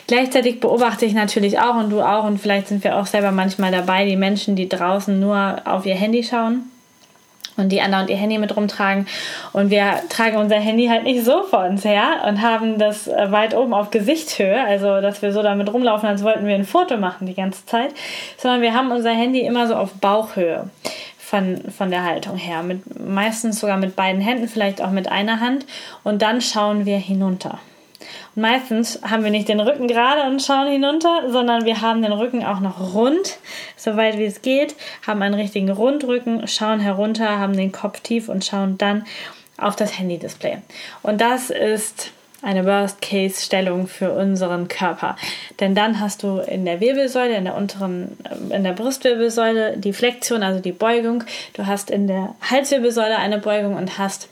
Gleichzeitig 0.06 0.60
beobachte 0.60 1.04
ich 1.04 1.14
natürlich 1.14 1.58
auch 1.58 1.76
und 1.76 1.90
du 1.90 2.00
auch 2.00 2.24
und 2.24 2.38
vielleicht 2.38 2.68
sind 2.68 2.84
wir 2.84 2.96
auch 2.96 3.06
selber 3.06 3.30
manchmal 3.30 3.72
dabei, 3.72 4.04
die 4.04 4.16
Menschen, 4.16 4.56
die 4.56 4.68
draußen 4.68 5.18
nur 5.18 5.62
auf 5.64 5.84
ihr 5.86 5.94
Handy 5.94 6.24
schauen 6.24 6.70
und 7.58 7.70
die 7.70 7.82
anderen 7.82 8.08
ihr 8.08 8.16
Handy 8.16 8.38
mit 8.38 8.56
rumtragen. 8.56 9.06
Und 9.52 9.70
wir 9.70 10.00
tragen 10.08 10.38
unser 10.38 10.56
Handy 10.56 10.86
halt 10.86 11.02
nicht 11.02 11.24
so 11.24 11.42
vor 11.42 11.64
uns 11.64 11.84
her 11.84 12.22
und 12.26 12.40
haben 12.40 12.78
das 12.78 13.08
äh, 13.08 13.30
weit 13.30 13.54
oben 13.54 13.74
auf 13.74 13.90
Gesichtshöhe, 13.90 14.64
also 14.64 15.00
dass 15.00 15.20
wir 15.20 15.32
so 15.32 15.42
damit 15.42 15.70
rumlaufen, 15.72 16.08
als 16.08 16.22
wollten 16.22 16.46
wir 16.46 16.54
ein 16.54 16.64
Foto 16.64 16.96
machen 16.96 17.26
die 17.26 17.34
ganze 17.34 17.66
Zeit, 17.66 17.90
sondern 18.38 18.62
wir 18.62 18.74
haben 18.74 18.90
unser 18.90 19.10
Handy 19.10 19.40
immer 19.40 19.66
so 19.66 19.74
auf 19.74 19.92
Bauchhöhe. 19.94 20.70
Von, 21.18 21.60
von 21.76 21.90
der 21.90 22.04
Haltung 22.04 22.38
her, 22.38 22.62
mit, 22.62 23.06
meistens 23.06 23.60
sogar 23.60 23.76
mit 23.76 23.94
beiden 23.94 24.22
Händen, 24.22 24.48
vielleicht 24.48 24.80
auch 24.80 24.90
mit 24.90 25.12
einer 25.12 25.40
Hand 25.40 25.66
und 26.02 26.22
dann 26.22 26.40
schauen 26.40 26.86
wir 26.86 26.96
hinunter 26.96 27.58
meistens 28.38 29.00
haben 29.02 29.24
wir 29.24 29.30
nicht 29.30 29.48
den 29.48 29.60
Rücken 29.60 29.88
gerade 29.88 30.22
und 30.30 30.42
schauen 30.42 30.68
hinunter, 30.68 31.30
sondern 31.30 31.64
wir 31.64 31.80
haben 31.80 32.02
den 32.02 32.12
Rücken 32.12 32.44
auch 32.44 32.60
noch 32.60 32.94
rund, 32.94 33.38
soweit 33.76 34.18
wie 34.18 34.24
es 34.24 34.42
geht, 34.42 34.74
haben 35.06 35.22
einen 35.22 35.34
richtigen 35.34 35.70
Rundrücken, 35.70 36.46
schauen 36.46 36.80
herunter, 36.80 37.38
haben 37.38 37.56
den 37.56 37.72
Kopf 37.72 38.00
tief 38.00 38.28
und 38.28 38.44
schauen 38.44 38.78
dann 38.78 39.04
auf 39.58 39.76
das 39.76 39.98
Handy-Display. 39.98 40.58
Und 41.02 41.20
das 41.20 41.50
ist 41.50 42.12
eine 42.40 42.64
Worst-Case-Stellung 42.64 43.88
für 43.88 44.12
unseren 44.12 44.68
Körper. 44.68 45.16
Denn 45.58 45.74
dann 45.74 46.00
hast 46.00 46.22
du 46.22 46.38
in 46.38 46.64
der 46.64 46.80
Wirbelsäule, 46.80 47.36
in 47.36 47.44
der 47.44 47.56
unteren, 47.56 48.16
äh, 48.24 48.54
in 48.54 48.64
der 48.64 48.72
Brustwirbelsäule 48.72 49.76
die 49.76 49.92
Flexion, 49.92 50.42
also 50.42 50.60
die 50.60 50.72
Beugung. 50.72 51.24
Du 51.54 51.66
hast 51.66 51.90
in 51.90 52.06
der 52.06 52.34
Halswirbelsäule 52.48 53.16
eine 53.16 53.38
Beugung 53.38 53.74
und 53.74 53.98
hast 53.98 54.28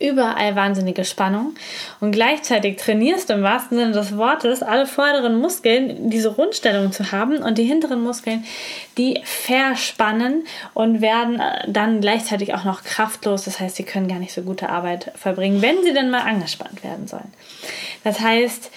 überall 0.00 0.56
wahnsinnige 0.56 1.04
Spannung 1.04 1.54
und 2.00 2.12
gleichzeitig 2.12 2.76
trainierst 2.76 3.28
du 3.28 3.34
im 3.34 3.42
wahrsten 3.42 3.78
Sinne 3.78 3.92
des 3.92 4.16
Wortes 4.16 4.62
alle 4.62 4.86
vorderen 4.86 5.38
Muskeln, 5.38 6.10
diese 6.10 6.30
Rundstellung 6.30 6.90
zu 6.90 7.12
haben 7.12 7.38
und 7.38 7.58
die 7.58 7.64
hinteren 7.64 8.02
Muskeln, 8.02 8.44
die 8.96 9.20
verspannen 9.24 10.44
und 10.74 11.00
werden 11.00 11.38
äh, 11.38 11.70
dann 11.70 12.00
gleichzeitig 12.00 12.54
auch 12.54 12.64
noch 12.64 12.82
kraftlos. 12.82 13.44
Das 13.44 13.60
heißt, 13.60 13.76
sie 13.76 13.84
können 13.84 14.08
gar 14.08 14.18
nicht 14.18 14.32
so 14.32 14.42
gute 14.42 14.70
Arbeit 14.70 15.12
verbringen, 15.14 15.62
wenn 15.62 15.82
sie 15.84 15.92
denn 15.92 16.10
mal 16.10 16.22
angespannt 16.22 16.82
werden 16.82 17.06
sollen. 17.06 17.32
Das 18.02 18.20
heißt, 18.20 18.70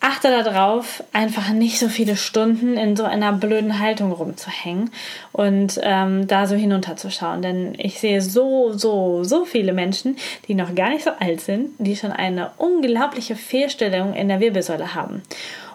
achte 0.00 0.28
darauf, 0.30 1.04
einfach 1.12 1.50
nicht 1.50 1.78
so 1.78 1.88
viele 1.88 2.16
Stunden 2.16 2.76
in 2.76 2.96
so 2.96 3.04
einer 3.04 3.32
blöden 3.32 3.78
Haltung 3.78 4.12
rumzuhängen 4.12 4.90
und 5.32 5.78
ähm, 5.82 6.26
da 6.26 6.46
so 6.46 6.56
hinunterzuschauen. 6.56 7.42
Denn 7.42 7.74
ich 7.76 8.00
sehe 8.00 8.22
so, 8.22 8.72
so, 8.72 9.24
so 9.24 9.44
viele 9.44 9.74
Menschen, 9.74 10.16
die 10.48 10.54
noch 10.54 10.74
gar 10.74 10.88
nicht 10.88 11.04
so 11.04 11.10
alt 11.20 11.42
sind, 11.42 11.72
die 11.78 11.96
schon 11.96 12.12
eine 12.12 12.50
unglaubliche 12.56 13.36
Fehlstellung 13.36 14.14
in 14.14 14.28
der 14.28 14.40
Wirbelsäule 14.40 14.94
haben. 14.94 15.22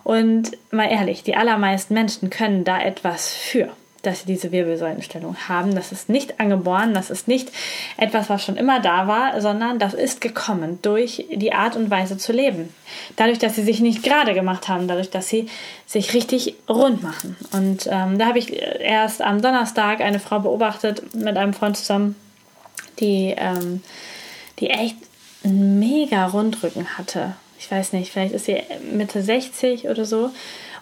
Und 0.03 0.51
mal 0.71 0.91
ehrlich, 0.91 1.23
die 1.23 1.35
allermeisten 1.35 1.93
Menschen 1.93 2.29
können 2.29 2.63
da 2.63 2.81
etwas 2.81 3.31
für 3.33 3.69
dass 4.05 4.21
sie 4.21 4.25
diese 4.25 4.51
Wirbelsäulenstellung 4.51 5.35
haben. 5.47 5.75
Das 5.75 5.91
ist 5.91 6.09
nicht 6.09 6.39
angeboren, 6.39 6.93
das 6.93 7.09
ist 7.09 7.27
nicht 7.27 7.51
etwas, 7.97 8.29
was 8.29 8.43
schon 8.43 8.57
immer 8.57 8.79
da 8.79 9.07
war, 9.07 9.39
sondern 9.41 9.79
das 9.79 9.93
ist 9.93 10.21
gekommen 10.21 10.79
durch 10.81 11.25
die 11.31 11.53
Art 11.53 11.75
und 11.75 11.89
Weise 11.89 12.17
zu 12.17 12.31
leben. 12.31 12.73
Dadurch, 13.15 13.39
dass 13.39 13.55
sie 13.55 13.63
sich 13.63 13.79
nicht 13.79 14.03
gerade 14.03 14.33
gemacht 14.33 14.67
haben, 14.67 14.87
dadurch, 14.87 15.09
dass 15.09 15.27
sie 15.27 15.47
sich 15.85 16.13
richtig 16.13 16.55
rund 16.69 17.03
machen. 17.03 17.35
Und 17.51 17.87
ähm, 17.91 18.17
da 18.17 18.27
habe 18.27 18.39
ich 18.39 18.53
erst 18.53 19.21
am 19.21 19.41
Donnerstag 19.41 20.01
eine 20.01 20.19
Frau 20.19 20.39
beobachtet 20.39 21.15
mit 21.15 21.37
einem 21.37 21.53
Freund 21.53 21.77
zusammen, 21.77 22.15
die, 22.99 23.33
ähm, 23.37 23.81
die 24.59 24.69
echt 24.69 24.97
einen 25.43 25.79
mega 25.79 26.25
Rundrücken 26.25 26.97
hatte. 26.97 27.35
Ich 27.59 27.71
weiß 27.71 27.93
nicht, 27.93 28.11
vielleicht 28.11 28.33
ist 28.33 28.45
sie 28.45 28.61
Mitte 28.91 29.21
60 29.21 29.87
oder 29.87 30.05
so. 30.05 30.31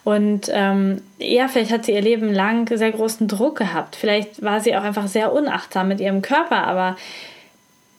Und 0.04 0.50
ähm, 0.52 1.02
ja, 1.18 1.48
vielleicht 1.48 1.72
hat 1.72 1.86
sie 1.86 1.94
ihr 1.94 2.02
Leben 2.02 2.34
lang 2.34 2.68
sehr 2.76 2.92
großen 2.92 3.28
Druck 3.28 3.58
gehabt. 3.58 3.96
Vielleicht 3.96 4.42
war 4.42 4.60
sie 4.60 4.76
auch 4.76 4.84
einfach 4.84 5.08
sehr 5.08 5.32
unachtsam 5.32 5.88
mit 5.88 6.02
ihrem 6.02 6.22
Körper, 6.22 6.68
aber 6.68 6.98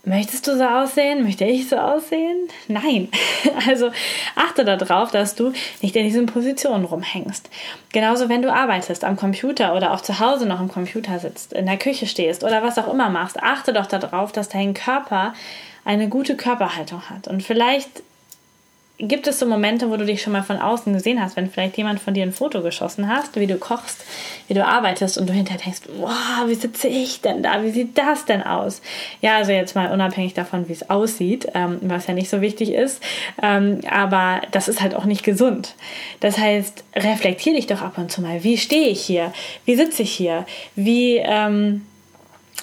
Möchtest 0.07 0.47
du 0.47 0.57
so 0.57 0.65
aussehen? 0.65 1.23
Möchte 1.23 1.47
ich 1.47 1.69
so 1.69 1.77
aussehen? 1.77 2.49
Nein. 2.69 3.09
Also 3.69 3.91
achte 4.35 4.65
darauf, 4.65 5.11
dass 5.11 5.35
du 5.35 5.53
nicht 5.81 5.97
in 5.97 6.05
diesen 6.05 6.27
Positionen 6.27 6.85
rumhängst. 6.85 7.49
Genauso, 7.93 8.29
wenn 8.29 8.43
du 8.43 8.53
arbeitest 8.53 9.05
am 9.05 9.17
Computer 9.17 9.75
oder 9.75 9.93
auch 9.93 10.01
zu 10.01 10.19
Hause 10.19 10.47
noch 10.47 10.61
am 10.61 10.69
Computer 10.69 11.19
sitzt, 11.19 11.53
in 11.53 11.67
der 11.67 11.79
Küche 11.79 12.07
stehst 12.07 12.43
oder 12.43 12.63
was 12.63 12.79
auch 12.79 12.93
immer 12.93 13.11
machst, 13.11 13.43
achte 13.43 13.73
doch 13.73 13.87
darauf, 13.87 14.33
dass 14.33 14.49
dein 14.49 14.75
Körper 14.75 15.35
eine 15.85 16.09
gute 16.09 16.37
Körperhaltung 16.37 17.09
hat. 17.09 17.29
Und 17.29 17.43
vielleicht 17.43 18.03
Gibt 18.99 19.27
es 19.27 19.41
so 19.41 19.47
Momente, 19.47 19.91
wo 19.91 19.97
du 19.97 20.07
dich 20.07 20.23
schon 20.23 20.33
mal 20.33 20.45
von 20.45 20.59
außen 20.59 20.93
gesehen 20.93 21.21
hast, 21.21 21.37
wenn 21.37 21.51
vielleicht 21.51 21.77
jemand 21.77 21.99
von 21.99 22.15
dir 22.15 22.23
ein 22.23 22.33
Foto 22.33 22.63
geschossen 22.63 23.09
hast, 23.09 23.35
wie 23.35 23.49
du 23.49 23.59
kochst, 23.59 24.05
wie 24.47 24.55
du 24.55 24.65
arbeitest 24.65 25.19
und 25.19 25.29
du 25.29 25.33
hinterher 25.33 25.61
denkst, 25.61 25.81
wow, 25.99 26.47
wie 26.47 26.55
sitze 26.55 26.87
ich 26.87 27.21
denn 27.21 27.43
da? 27.43 27.65
Wie 27.65 27.71
sieht 27.71 27.99
das 27.99 28.25
denn 28.25 28.41
aus? 28.41 28.83
Ja, 29.21 29.39
also 29.39 29.51
jetzt 29.51 29.75
mal 29.75 29.91
unabhängig 29.91 30.35
davon, 30.35 30.69
wie 30.69 30.75
es 30.75 30.91
aussieht, 30.91 31.49
ähm, 31.55 31.79
was 31.83 32.07
ja 32.07 32.15
nicht 32.15 32.31
so 32.31 32.41
wichtig 32.41 32.71
ist, 32.73 33.03
ähm, 33.43 33.81
aber 33.91 34.43
das 34.53 34.69
ist 34.69 34.81
halt 34.81 34.95
auch 34.95 35.07
nicht 35.07 35.25
gesund. 35.25 35.75
Das 36.21 36.39
heißt, 36.39 36.85
reflektier 36.95 37.55
dich 37.55 37.67
doch 37.67 37.83
ab 37.83 37.99
und 37.99 38.13
zu 38.13 38.23
mal. 38.23 38.45
Wie 38.45 38.59
stehe 38.59 38.91
ich 38.91 39.01
hier? 39.01 39.33
Wie 39.65 39.75
sitze 39.75 40.03
ich 40.03 40.13
hier? 40.13 40.47
Wie, 40.77 41.17
ähm, 41.17 41.85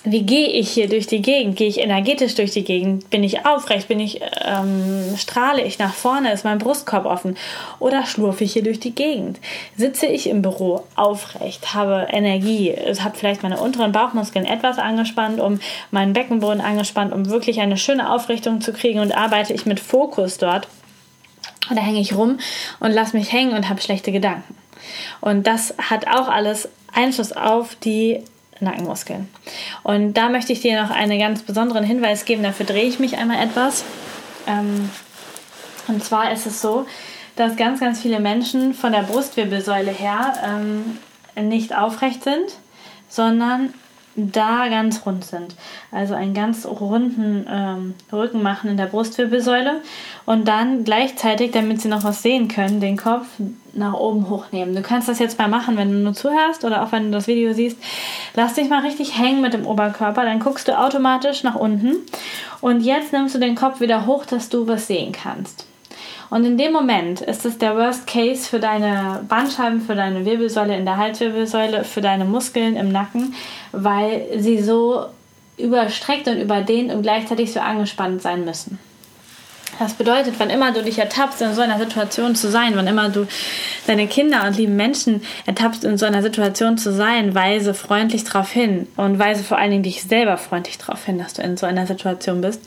wie 0.04 0.24
gehe 0.24 0.48
ich 0.48 0.72
hier 0.72 0.90
durch 0.90 1.06
die 1.06 1.22
Gegend? 1.22 1.58
Gehe 1.58 1.68
ich 1.68 1.80
energetisch 1.80 2.34
durch 2.34 2.52
die 2.52 2.64
Gegend? 2.64 3.12
Bin 3.12 3.24
ich 3.24 3.46
aufrecht? 3.46 3.88
Bin 3.88 4.00
ich, 4.00 4.20
ähm, 4.44 5.16
strahle 5.16 5.64
ich 5.64 5.78
nach 5.78 5.94
vorne? 5.94 6.32
Ist 6.34 6.44
mein 6.44 6.58
Brustkorb 6.58 7.06
offen? 7.06 7.38
Oder 7.78 8.06
schlurfe 8.08 8.44
ich 8.44 8.54
hier 8.54 8.64
durch 8.64 8.80
die 8.80 8.96
Gegend? 8.96 9.40
Sitze 9.78 10.08
ich 10.08 10.28
im 10.28 10.42
Büro 10.42 10.84
aufrecht? 10.96 11.76
Habe 11.76 12.08
Energie? 12.10 12.74
Habe 13.00 13.16
vielleicht 13.16 13.44
meine 13.44 13.60
unteren 13.60 13.92
Bauchmuskeln 13.92 14.46
etwas 14.46 14.80
angespannt, 14.80 15.40
um 15.40 15.60
meinen 15.92 16.14
Beckenboden 16.14 16.62
angespannt, 16.62 17.14
um 17.14 17.30
wirklich 17.30 17.60
eine 17.60 17.78
schöne 17.78 18.12
Aufrichtung 18.12 18.60
zu 18.60 18.74
kriegen 18.74 19.00
und 19.00 19.16
arbeite 19.16 19.54
ich 19.54 19.68
mit 19.68 19.80
Fokus 19.80 20.40
dort? 20.40 20.68
Oder 21.70 21.82
hänge 21.82 22.00
ich 22.00 22.16
rum 22.16 22.40
und 22.80 22.92
lasse 22.92 23.16
mich 23.16 23.32
hängen 23.32 23.54
und 23.54 23.70
habe 23.70 23.82
schlechte 23.82 24.12
Gedanken? 24.12 24.58
Und 25.22 25.46
das 25.46 25.76
hat 25.78 26.08
auch 26.08 26.28
alles 26.28 26.70
Einfluss 26.92 27.34
auf 27.34 27.76
die 27.76 28.24
Nackenmuskeln. 28.62 29.30
Und 29.84 30.14
da 30.14 30.30
möchte 30.30 30.54
ich 30.54 30.62
dir 30.62 30.82
noch 30.82 30.92
einen 30.92 31.20
ganz 31.20 31.42
besonderen 31.42 31.84
Hinweis 31.84 32.26
geben. 32.26 32.44
Dafür 32.44 32.66
drehe 32.66 32.86
ich 32.86 33.00
mich 33.00 33.18
einmal 33.18 33.44
etwas. 33.44 33.84
Ähm, 34.48 34.90
und 35.88 36.04
zwar 36.04 36.32
ist 36.32 36.46
es 36.46 36.62
so, 36.62 36.86
dass 37.36 37.56
ganz, 37.56 37.80
ganz 37.80 38.02
viele 38.02 38.20
Menschen 38.20 38.74
von 38.74 38.92
der 38.92 39.04
Brustwirbelsäule 39.04 39.92
her 39.92 40.34
ähm, 40.46 40.98
nicht 41.36 41.76
aufrecht 41.76 42.24
sind, 42.24 42.46
sondern 43.10 43.74
da 44.16 44.68
ganz 44.68 45.06
rund 45.06 45.24
sind. 45.24 45.56
Also 45.92 46.14
einen 46.14 46.34
ganz 46.34 46.66
runden 46.66 47.46
ähm, 47.50 47.94
Rücken 48.12 48.44
machen 48.44 48.70
in 48.70 48.78
der 48.78 48.88
Brustwirbelsäule 48.88 49.82
und 50.26 50.48
dann 50.48 50.84
gleichzeitig, 50.84 51.52
damit 51.52 51.82
sie 51.82 51.88
noch 51.88 52.04
was 52.04 52.22
sehen 52.22 52.48
können, 52.48 52.82
den 52.82 52.98
Kopf 52.98 53.28
nach 53.74 53.94
oben 53.94 54.30
hochnehmen. 54.30 54.76
Du 54.76 54.82
kannst 54.82 55.08
das 55.08 55.20
jetzt 55.20 55.40
mal 55.40 55.48
machen, 55.48 55.78
wenn 55.78 55.92
du 55.92 55.98
nur 55.98 56.14
zuhörst 56.14 56.66
oder 56.66 56.84
auch 56.84 56.92
wenn 56.92 57.06
du 57.06 57.12
das 57.12 57.28
Video 57.28 57.54
siehst. 57.54 57.78
Lass 58.34 58.56
dich 58.56 58.70
mal 58.70 58.82
richtig 58.82 59.18
hängen 59.18 59.42
mit 59.42 59.54
dem 59.54 59.66
Oberkörper, 59.66 60.26
dann 60.26 60.40
guckst 60.40 60.68
du 60.68 60.78
automatisch 60.78 61.44
nach 61.44 61.56
unten 61.56 61.98
und 62.60 62.82
jetzt 62.82 63.14
nimmst 63.14 63.36
du 63.36 63.40
den 63.40 63.56
Kopf 63.56 63.80
wieder 63.80 64.06
hoch, 64.06 64.26
dass 64.26 64.50
du 64.50 64.68
was 64.68 64.88
sehen 64.88 65.14
kannst. 65.14 65.66
Und 66.32 66.46
in 66.46 66.58
dem 66.58 66.72
Moment 66.72 67.20
ist 67.20 67.46
es 67.46 67.58
der 67.58 67.76
Worst 67.76 68.08
Case 68.08 68.48
für 68.48 68.62
deine 68.62 69.22
Bandscheiben, 69.28 69.82
für 69.82 69.96
deine 69.96 70.26
Wirbelsäule 70.26 70.78
in 70.78 70.86
der 70.86 70.96
Halswirbelsäule, 70.96 71.84
für 71.84 72.00
deine 72.00 72.24
Muskeln 72.24 72.78
im 72.78 72.90
Nacken, 72.90 73.36
weil 73.74 74.28
sie 74.38 74.62
so 74.62 75.08
überstreckt 75.58 76.30
und 76.30 76.40
überdehnt 76.40 76.94
und 76.94 77.02
gleichzeitig 77.02 77.52
so 77.52 77.60
angespannt 77.60 78.22
sein 78.22 78.46
müssen. 78.46 78.80
Das 79.82 79.96
bedeutet, 79.96 80.36
wann 80.38 80.52
immer 80.52 80.72
du 80.72 80.84
dich 80.84 81.00
ertappst, 81.00 81.42
in 81.42 81.56
so 81.56 81.62
einer 81.62 81.80
Situation 81.80 82.36
zu 82.36 82.52
sein, 82.52 82.74
wann 82.76 82.86
immer 82.86 83.10
du 83.10 83.26
deine 83.88 84.06
Kinder 84.06 84.46
und 84.46 84.56
lieben 84.56 84.76
Menschen 84.76 85.24
ertappst, 85.48 85.84
in 85.84 85.98
so 85.98 86.06
einer 86.06 86.22
Situation 86.22 86.78
zu 86.78 86.94
sein, 86.94 87.34
weise 87.34 87.74
freundlich 87.74 88.24
darauf 88.24 88.52
hin 88.52 88.88
und 88.96 89.18
weise 89.18 89.44
vor 89.44 89.58
allen 89.58 89.72
Dingen 89.72 89.82
dich 89.82 90.04
selber 90.04 90.38
freundlich 90.38 90.78
darauf 90.78 91.04
hin, 91.06 91.18
dass 91.18 91.34
du 91.34 91.42
in 91.42 91.58
so 91.58 91.66
einer 91.66 91.88
Situation 91.88 92.42
bist 92.42 92.62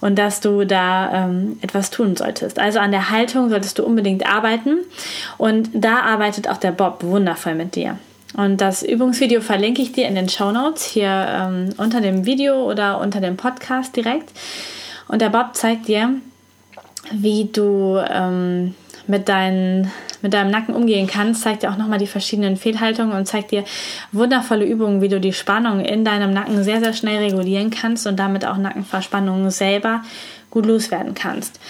und 0.00 0.18
dass 0.18 0.40
du 0.40 0.64
da 0.64 1.26
ähm, 1.26 1.58
etwas 1.60 1.90
tun 1.90 2.16
solltest. 2.16 2.58
Also 2.58 2.78
an 2.78 2.92
der 2.92 3.10
Haltung 3.10 3.50
solltest 3.50 3.78
du 3.78 3.84
unbedingt 3.84 4.26
arbeiten 4.26 4.78
und 5.36 5.68
da 5.74 5.98
arbeitet 6.00 6.48
auch 6.48 6.56
der 6.56 6.72
Bob 6.72 7.02
wundervoll 7.02 7.56
mit 7.56 7.74
dir. 7.74 7.98
Und 8.38 8.62
das 8.62 8.82
Übungsvideo 8.82 9.42
verlinke 9.42 9.82
ich 9.82 9.92
dir 9.92 10.08
in 10.08 10.14
den 10.14 10.30
Show 10.30 10.50
Notes 10.50 10.86
hier 10.86 11.26
ähm, 11.28 11.74
unter 11.76 12.00
dem 12.00 12.24
Video 12.24 12.64
oder 12.64 13.02
unter 13.02 13.20
dem 13.20 13.36
Podcast 13.36 13.94
direkt. 13.94 14.30
Und 15.08 15.20
der 15.20 15.28
Bob 15.28 15.54
zeigt 15.54 15.88
dir, 15.88 16.14
wie 17.12 17.46
du 17.52 17.98
ähm, 18.08 18.74
mit, 19.06 19.28
dein, 19.28 19.90
mit 20.22 20.32
deinem 20.32 20.50
Nacken 20.50 20.74
umgehen 20.74 21.06
kannst, 21.06 21.42
zeigt 21.42 21.62
dir 21.62 21.70
auch 21.70 21.76
nochmal 21.76 21.98
die 21.98 22.06
verschiedenen 22.06 22.56
Fehlhaltungen 22.56 23.16
und 23.16 23.26
zeigt 23.26 23.50
dir 23.50 23.64
wundervolle 24.12 24.64
Übungen, 24.64 25.00
wie 25.00 25.08
du 25.08 25.20
die 25.20 25.32
Spannung 25.32 25.80
in 25.80 26.04
deinem 26.04 26.32
Nacken 26.32 26.64
sehr, 26.64 26.80
sehr 26.80 26.92
schnell 26.92 27.22
regulieren 27.22 27.70
kannst 27.70 28.06
und 28.06 28.18
damit 28.18 28.46
auch 28.46 28.56
Nackenverspannungen 28.56 29.50
selber 29.50 30.02
gut 30.50 30.66
loswerden 30.66 31.14
kannst. 31.14 31.60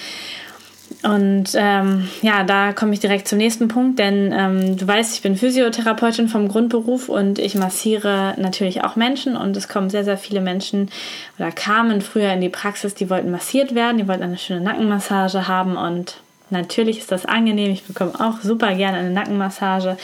Und 1.04 1.50
ähm, 1.54 2.08
ja, 2.23 2.44
da 2.44 2.73
komme 2.73 2.94
ich 2.94 3.00
direkt 3.00 3.28
zum 3.28 3.37
nächsten 3.37 3.68
Punkt, 3.68 3.99
denn 3.99 4.32
ähm, 4.32 4.78
du 4.78 4.88
weißt, 4.88 5.14
ich 5.14 5.20
bin 5.20 5.37
Physiotherapeutin 5.37 6.28
vom 6.28 6.49
Grundberuf 6.49 7.11
und 7.11 7.38
ich 7.38 7.54
massiere 7.56 8.34
natürlich 8.38 8.84
auch 8.84 8.96
Menschen 8.96 9.37
und 9.37 9.54
es 9.54 9.68
kommen 9.68 9.90
sehr, 9.90 10.04
sehr 10.04 10.16
viele 10.16 10.40
Menschen 10.40 10.90
oder 11.38 11.52
kamen 11.52 12.00
früher 12.00 12.32
in 12.32 12.40
die 12.40 12.49
Praxis, 12.49 12.94
die 12.94 13.11
wollten 13.11 13.30
massiert 13.30 13.75
werden, 13.75 13.99
die 13.99 14.08
wollten 14.08 14.23
eine 14.23 14.38
schöne 14.38 14.62
Nackenmassage 14.62 15.46
haben 15.46 15.76
und 15.76 16.16
Natürlich 16.54 16.99
ist 16.99 17.12
das 17.12 17.26
angenehm. 17.26 17.70
Ich 17.73 17.84
bekomme 17.84 18.12
auch 18.18 18.40
super 18.40 18.75
gerne 18.75 18.99
eine 18.99 19.11
Nackenmassage. 19.11 19.96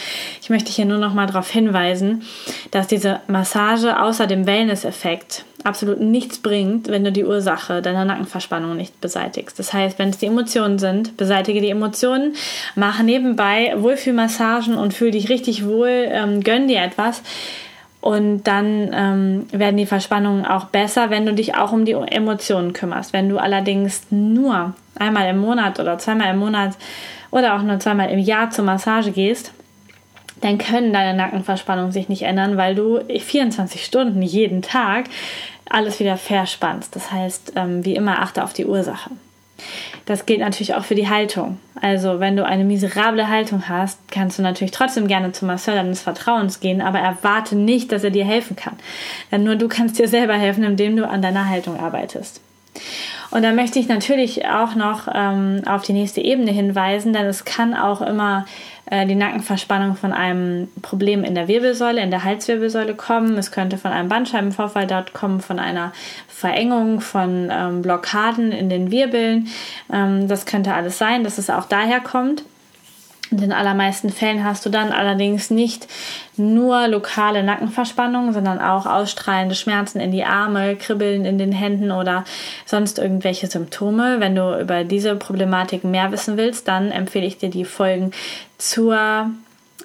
Ich 0.42 0.50
möchte 0.50 0.70
hier 0.70 0.84
nur 0.84 0.98
noch 0.98 1.14
mal 1.14 1.26
darauf 1.26 1.48
hinweisen, 1.48 2.22
dass 2.70 2.86
diese 2.86 3.20
Massage 3.28 4.00
außer 4.00 4.26
dem 4.26 4.46
Wellness-Effekt 4.46 5.44
absolut 5.64 6.00
nichts 6.00 6.38
bringt, 6.38 6.88
wenn 6.88 7.04
du 7.04 7.12
die 7.12 7.24
Ursache 7.24 7.82
deiner 7.82 8.04
Nackenverspannung 8.04 8.76
nicht 8.76 9.00
beseitigst. 9.00 9.58
Das 9.58 9.72
heißt, 9.72 9.98
wenn 9.98 10.10
es 10.10 10.18
die 10.18 10.26
Emotionen 10.26 10.78
sind, 10.78 11.16
beseitige 11.16 11.60
die 11.60 11.70
Emotionen, 11.70 12.34
mache 12.74 13.04
nebenbei 13.04 13.74
Wohlfühlmassagen 13.76 14.74
und 14.74 14.94
fühl 14.94 15.10
dich 15.10 15.28
richtig 15.28 15.64
wohl, 15.66 16.08
ähm, 16.10 16.42
gönn 16.42 16.68
dir 16.68 16.82
etwas. 16.82 17.22
Und 18.00 18.44
dann 18.44 18.90
ähm, 18.94 19.46
werden 19.52 19.76
die 19.76 19.86
Verspannungen 19.86 20.46
auch 20.46 20.66
besser, 20.66 21.10
wenn 21.10 21.26
du 21.26 21.34
dich 21.34 21.54
auch 21.54 21.72
um 21.72 21.84
die 21.84 21.92
Emotionen 21.92 22.72
kümmerst. 22.72 23.12
Wenn 23.12 23.28
du 23.28 23.38
allerdings 23.38 24.06
nur 24.10 24.74
einmal 25.00 25.28
im 25.28 25.38
Monat 25.38 25.80
oder 25.80 25.98
zweimal 25.98 26.30
im 26.30 26.38
Monat 26.38 26.76
oder 27.30 27.56
auch 27.56 27.62
nur 27.62 27.80
zweimal 27.80 28.10
im 28.10 28.18
Jahr 28.18 28.50
zur 28.50 28.64
Massage 28.64 29.10
gehst, 29.10 29.52
dann 30.40 30.58
können 30.58 30.92
deine 30.92 31.16
Nackenverspannungen 31.16 31.92
sich 31.92 32.08
nicht 32.08 32.22
ändern, 32.22 32.56
weil 32.56 32.74
du 32.74 33.00
24 33.08 33.84
Stunden 33.84 34.22
jeden 34.22 34.62
Tag 34.62 35.06
alles 35.68 36.00
wieder 36.00 36.16
verspannst. 36.16 36.96
Das 36.96 37.12
heißt, 37.12 37.52
ähm, 37.56 37.84
wie 37.84 37.94
immer, 37.94 38.20
achte 38.20 38.42
auf 38.42 38.52
die 38.52 38.66
Ursache. 38.66 39.10
Das 40.06 40.26
gilt 40.26 40.40
natürlich 40.40 40.74
auch 40.74 40.84
für 40.84 40.94
die 40.94 41.08
Haltung. 41.08 41.58
Also, 41.80 42.18
wenn 42.18 42.36
du 42.36 42.44
eine 42.44 42.64
miserable 42.64 43.28
Haltung 43.28 43.68
hast, 43.68 43.98
kannst 44.10 44.38
du 44.38 44.42
natürlich 44.42 44.72
trotzdem 44.72 45.06
gerne 45.06 45.32
zum 45.32 45.48
Masseur 45.48 45.74
deines 45.74 46.00
Vertrauens 46.00 46.60
gehen, 46.60 46.80
aber 46.80 46.98
erwarte 46.98 47.56
nicht, 47.56 47.92
dass 47.92 48.02
er 48.02 48.10
dir 48.10 48.24
helfen 48.24 48.56
kann. 48.56 48.76
Denn 49.30 49.44
nur 49.44 49.56
du 49.56 49.68
kannst 49.68 49.98
dir 49.98 50.08
selber 50.08 50.34
helfen, 50.34 50.64
indem 50.64 50.96
du 50.96 51.06
an 51.06 51.22
deiner 51.22 51.48
Haltung 51.48 51.78
arbeitest. 51.78 52.40
Und 53.30 53.42
da 53.42 53.52
möchte 53.52 53.78
ich 53.78 53.88
natürlich 53.88 54.46
auch 54.46 54.74
noch 54.74 55.08
ähm, 55.12 55.62
auf 55.66 55.82
die 55.82 55.92
nächste 55.92 56.20
Ebene 56.20 56.50
hinweisen, 56.50 57.12
denn 57.12 57.26
es 57.26 57.44
kann 57.44 57.74
auch 57.74 58.02
immer 58.02 58.44
äh, 58.86 59.06
die 59.06 59.14
Nackenverspannung 59.14 59.94
von 59.94 60.12
einem 60.12 60.68
Problem 60.82 61.22
in 61.22 61.36
der 61.36 61.46
Wirbelsäule, 61.46 62.00
in 62.00 62.10
der 62.10 62.24
Halswirbelsäule 62.24 62.94
kommen. 62.94 63.38
Es 63.38 63.52
könnte 63.52 63.78
von 63.78 63.92
einem 63.92 64.08
Bandscheibenvorfall 64.08 64.88
dort 64.88 65.12
kommen, 65.12 65.40
von 65.40 65.60
einer 65.60 65.92
Verengung, 66.26 67.00
von 67.00 67.50
ähm, 67.52 67.82
Blockaden 67.82 68.50
in 68.50 68.68
den 68.68 68.90
Wirbeln. 68.90 69.48
Ähm, 69.92 70.26
das 70.26 70.44
könnte 70.44 70.74
alles 70.74 70.98
sein, 70.98 71.22
dass 71.22 71.38
es 71.38 71.50
auch 71.50 71.66
daher 71.66 72.00
kommt. 72.00 72.42
In 73.30 73.38
den 73.38 73.52
allermeisten 73.52 74.10
Fällen 74.10 74.44
hast 74.44 74.66
du 74.66 74.70
dann 74.70 74.90
allerdings 74.90 75.50
nicht 75.50 75.86
nur 76.36 76.88
lokale 76.88 77.44
Nackenverspannungen, 77.44 78.32
sondern 78.32 78.60
auch 78.60 78.86
ausstrahlende 78.86 79.54
Schmerzen 79.54 80.00
in 80.00 80.10
die 80.10 80.24
Arme, 80.24 80.74
Kribbeln 80.74 81.24
in 81.24 81.38
den 81.38 81.52
Händen 81.52 81.92
oder 81.92 82.24
sonst 82.66 82.98
irgendwelche 82.98 83.46
Symptome. 83.46 84.18
Wenn 84.18 84.34
du 84.34 84.58
über 84.60 84.82
diese 84.82 85.14
Problematik 85.14 85.84
mehr 85.84 86.10
wissen 86.10 86.36
willst, 86.36 86.66
dann 86.66 86.90
empfehle 86.90 87.26
ich 87.26 87.38
dir 87.38 87.50
die 87.50 87.64
Folgen 87.64 88.10
zur 88.58 89.30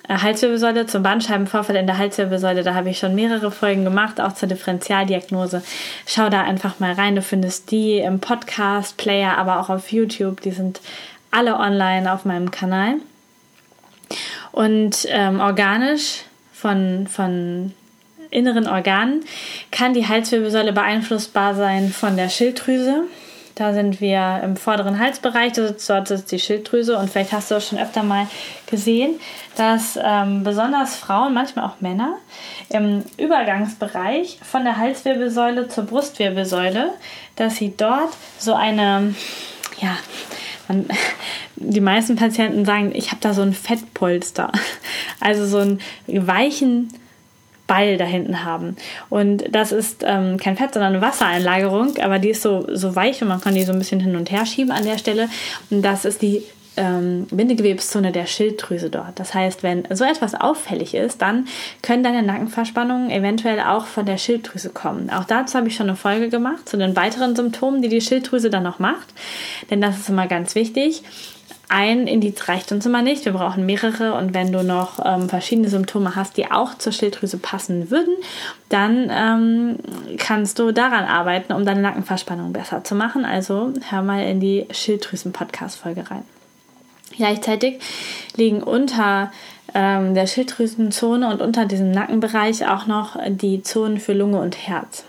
äh, 0.08 0.18
Halswirbelsäule, 0.18 0.88
zum 0.88 1.04
Bandscheibenvorfall 1.04 1.76
in 1.76 1.86
der 1.86 2.00
Halswirbelsäule. 2.00 2.64
Da 2.64 2.74
habe 2.74 2.90
ich 2.90 2.98
schon 2.98 3.14
mehrere 3.14 3.52
Folgen 3.52 3.84
gemacht, 3.84 4.20
auch 4.20 4.34
zur 4.34 4.50
Differentialdiagnose. 4.50 5.62
Schau 6.08 6.30
da 6.30 6.42
einfach 6.42 6.80
mal 6.80 6.94
rein. 6.94 7.16
Du 7.16 7.22
findest 7.22 7.70
die 7.70 7.98
im 7.98 8.20
Podcast-Player, 8.20 9.38
aber 9.38 9.60
auch 9.60 9.70
auf 9.70 9.92
YouTube. 9.92 10.42
Die 10.42 10.52
sind 10.52 10.82
alle 11.30 11.60
online 11.60 12.12
auf 12.12 12.26
meinem 12.26 12.50
Kanal. 12.50 12.96
Und 14.52 15.06
ähm, 15.10 15.40
organisch 15.40 16.24
von, 16.54 17.08
von 17.08 17.74
inneren 18.32 18.68
Organen 18.68 19.24
kann 19.72 19.94
die 19.94 20.08
Halswirbelsäule 20.08 20.74
beeinflussbar 20.74 21.56
sein 21.56 21.90
von 21.90 22.18
der 22.18 22.30
Schilddrüse. 22.30 23.04
Da 23.56 23.74
sind 23.74 24.02
wir 24.02 24.42
im 24.44 24.58
vorderen 24.58 25.00
Halsbereich, 25.00 25.54
dort 25.54 26.08
sitzt 26.10 26.30
die 26.30 26.40
Schilddrüse 26.40 26.98
und 26.98 27.10
vielleicht 27.10 27.32
hast 27.32 27.50
du 27.50 27.56
auch 27.56 27.62
schon 27.62 27.80
öfter 27.80 28.04
mal 28.04 28.28
gesehen, 28.68 29.18
dass 29.56 29.98
ähm, 30.02 30.44
besonders 30.44 30.98
Frauen, 30.98 31.34
manchmal 31.34 31.66
auch 31.66 31.80
Männer, 31.80 32.18
im 32.68 33.04
Übergangsbereich 33.18 34.40
von 34.44 34.66
der 34.66 34.76
Halswirbelsäule 34.76 35.70
zur 35.70 35.86
Brustwirbelsäule, 35.86 36.94
dass 37.38 37.56
sie 37.56 37.74
dort 37.78 38.12
so 38.38 38.54
eine, 38.54 39.16
ja, 39.80 39.96
man, 40.68 40.86
die 41.56 41.82
meisten 41.82 42.16
Patienten 42.16 42.66
sagen, 42.66 42.92
ich 42.94 43.12
habe 43.12 43.22
da 43.22 43.34
so 43.34 43.42
ein 43.42 43.54
Fettpolster, 43.54 44.52
also 45.20 45.46
so 45.46 45.60
einen 45.60 45.80
weichen 46.08 46.90
Ball 47.68 47.98
da 47.98 48.06
hinten 48.06 48.44
haben. 48.44 48.76
Und 49.10 49.44
das 49.52 49.72
ist 49.72 50.04
ähm, 50.06 50.38
kein 50.38 50.56
Fett, 50.56 50.74
sondern 50.74 50.94
eine 50.94 51.02
Wassereinlagerung, 51.02 51.98
aber 51.98 52.20
die 52.20 52.30
ist 52.30 52.42
so, 52.42 52.68
so 52.72 52.96
weich 52.96 53.22
und 53.22 53.28
man 53.28 53.42
kann 53.42 53.56
die 53.56 53.64
so 53.64 53.74
ein 53.74 53.80
bisschen 53.80 54.00
hin 54.00 54.16
und 54.16 54.32
her 54.32 54.46
schieben 54.46 54.72
an 54.72 54.86
der 54.86 54.98
Stelle. 54.98 55.30
Und 55.70 55.82
das 55.82 56.06
ist 56.06 56.22
die 56.22 56.44
ähm, 56.78 57.28
Bindegewebszone 57.32 58.12
der 58.12 58.26
Schilddrüse 58.26 58.90
dort. 58.90 59.20
Das 59.20 59.34
heißt, 59.34 59.64
wenn 59.64 59.88
so 59.92 60.04
etwas 60.04 60.36
auffällig 60.36 60.94
ist, 60.94 61.22
dann 61.22 61.48
können 61.82 62.04
deine 62.04 62.24
Nackenverspannungen 62.24 63.10
eventuell 63.12 63.60
auch 63.62 63.86
von 63.86 64.06
der 64.06 64.18
Schilddrüse 64.18 64.70
kommen. 64.70 65.10
Auch 65.10 65.26
dazu 65.26 65.58
habe 65.58 65.68
ich 65.68 65.76
schon 65.76 65.90
eine 65.90 65.98
Folge 65.98 66.30
gemacht 66.30 66.68
zu 66.68 66.78
den 66.78 66.96
weiteren 66.96 67.36
Symptomen, 67.36 67.82
die 67.82 67.90
die 67.90 68.02
Schilddrüse 68.02 68.50
dann 68.50 68.64
noch 68.64 68.80
macht. 68.80 69.14
Denn 69.70 69.82
das 69.82 69.98
ist 69.98 70.10
immer 70.10 70.28
ganz 70.28 70.56
wichtig 70.56 71.04
ein 71.68 72.08
Indiz 72.08 72.48
reicht 72.48 72.72
uns 72.72 72.86
immer 72.86 73.02
nicht. 73.02 73.26
Wir 73.26 73.34
brauchen 73.34 73.66
mehrere. 73.66 74.14
Und 74.14 74.34
wenn 74.34 74.52
du 74.52 74.64
noch 74.64 75.00
ähm, 75.04 75.30
verschiedene 75.30 75.70
Symptome 75.70 76.16
hast, 76.16 76.38
die 76.38 76.52
auch 76.52 76.78
zur 76.78 76.92
Schilddrüse 76.92 77.38
passen 77.38 77.90
würden, 77.92 78.16
dann 78.70 79.10
ähm, 79.12 79.80
kannst 80.18 80.60
du 80.60 80.72
daran 80.72 81.06
arbeiten, 81.06 81.54
um 81.54 81.66
deine 81.66 81.82
Nackenverspannung 81.82 82.54
besser 82.54 82.84
zu 82.84 82.96
machen. 82.96 83.26
Also 83.26 83.74
hör 83.90 84.02
mal 84.02 84.24
in 84.24 84.40
die 84.40 84.68
Schilddrüsen-Podcast-Folge 84.72 86.10
rein. 86.12 86.24
Gleichzeitig 87.18 87.80
liegen 88.36 88.64
unter 88.64 89.32
ähm, 89.74 90.14
der 90.14 90.28
Schilddrüsenzone 90.28 91.30
und 91.30 91.42
unter 91.42 91.66
diesem 91.66 91.92
Nackenbereich 91.92 92.68
auch 92.68 92.88
noch 92.88 93.18
die 93.28 93.62
Zonen 93.64 94.00
für 94.00 94.14
Lunge 94.14 94.40
und 94.40 94.68
Herz. 94.68 95.04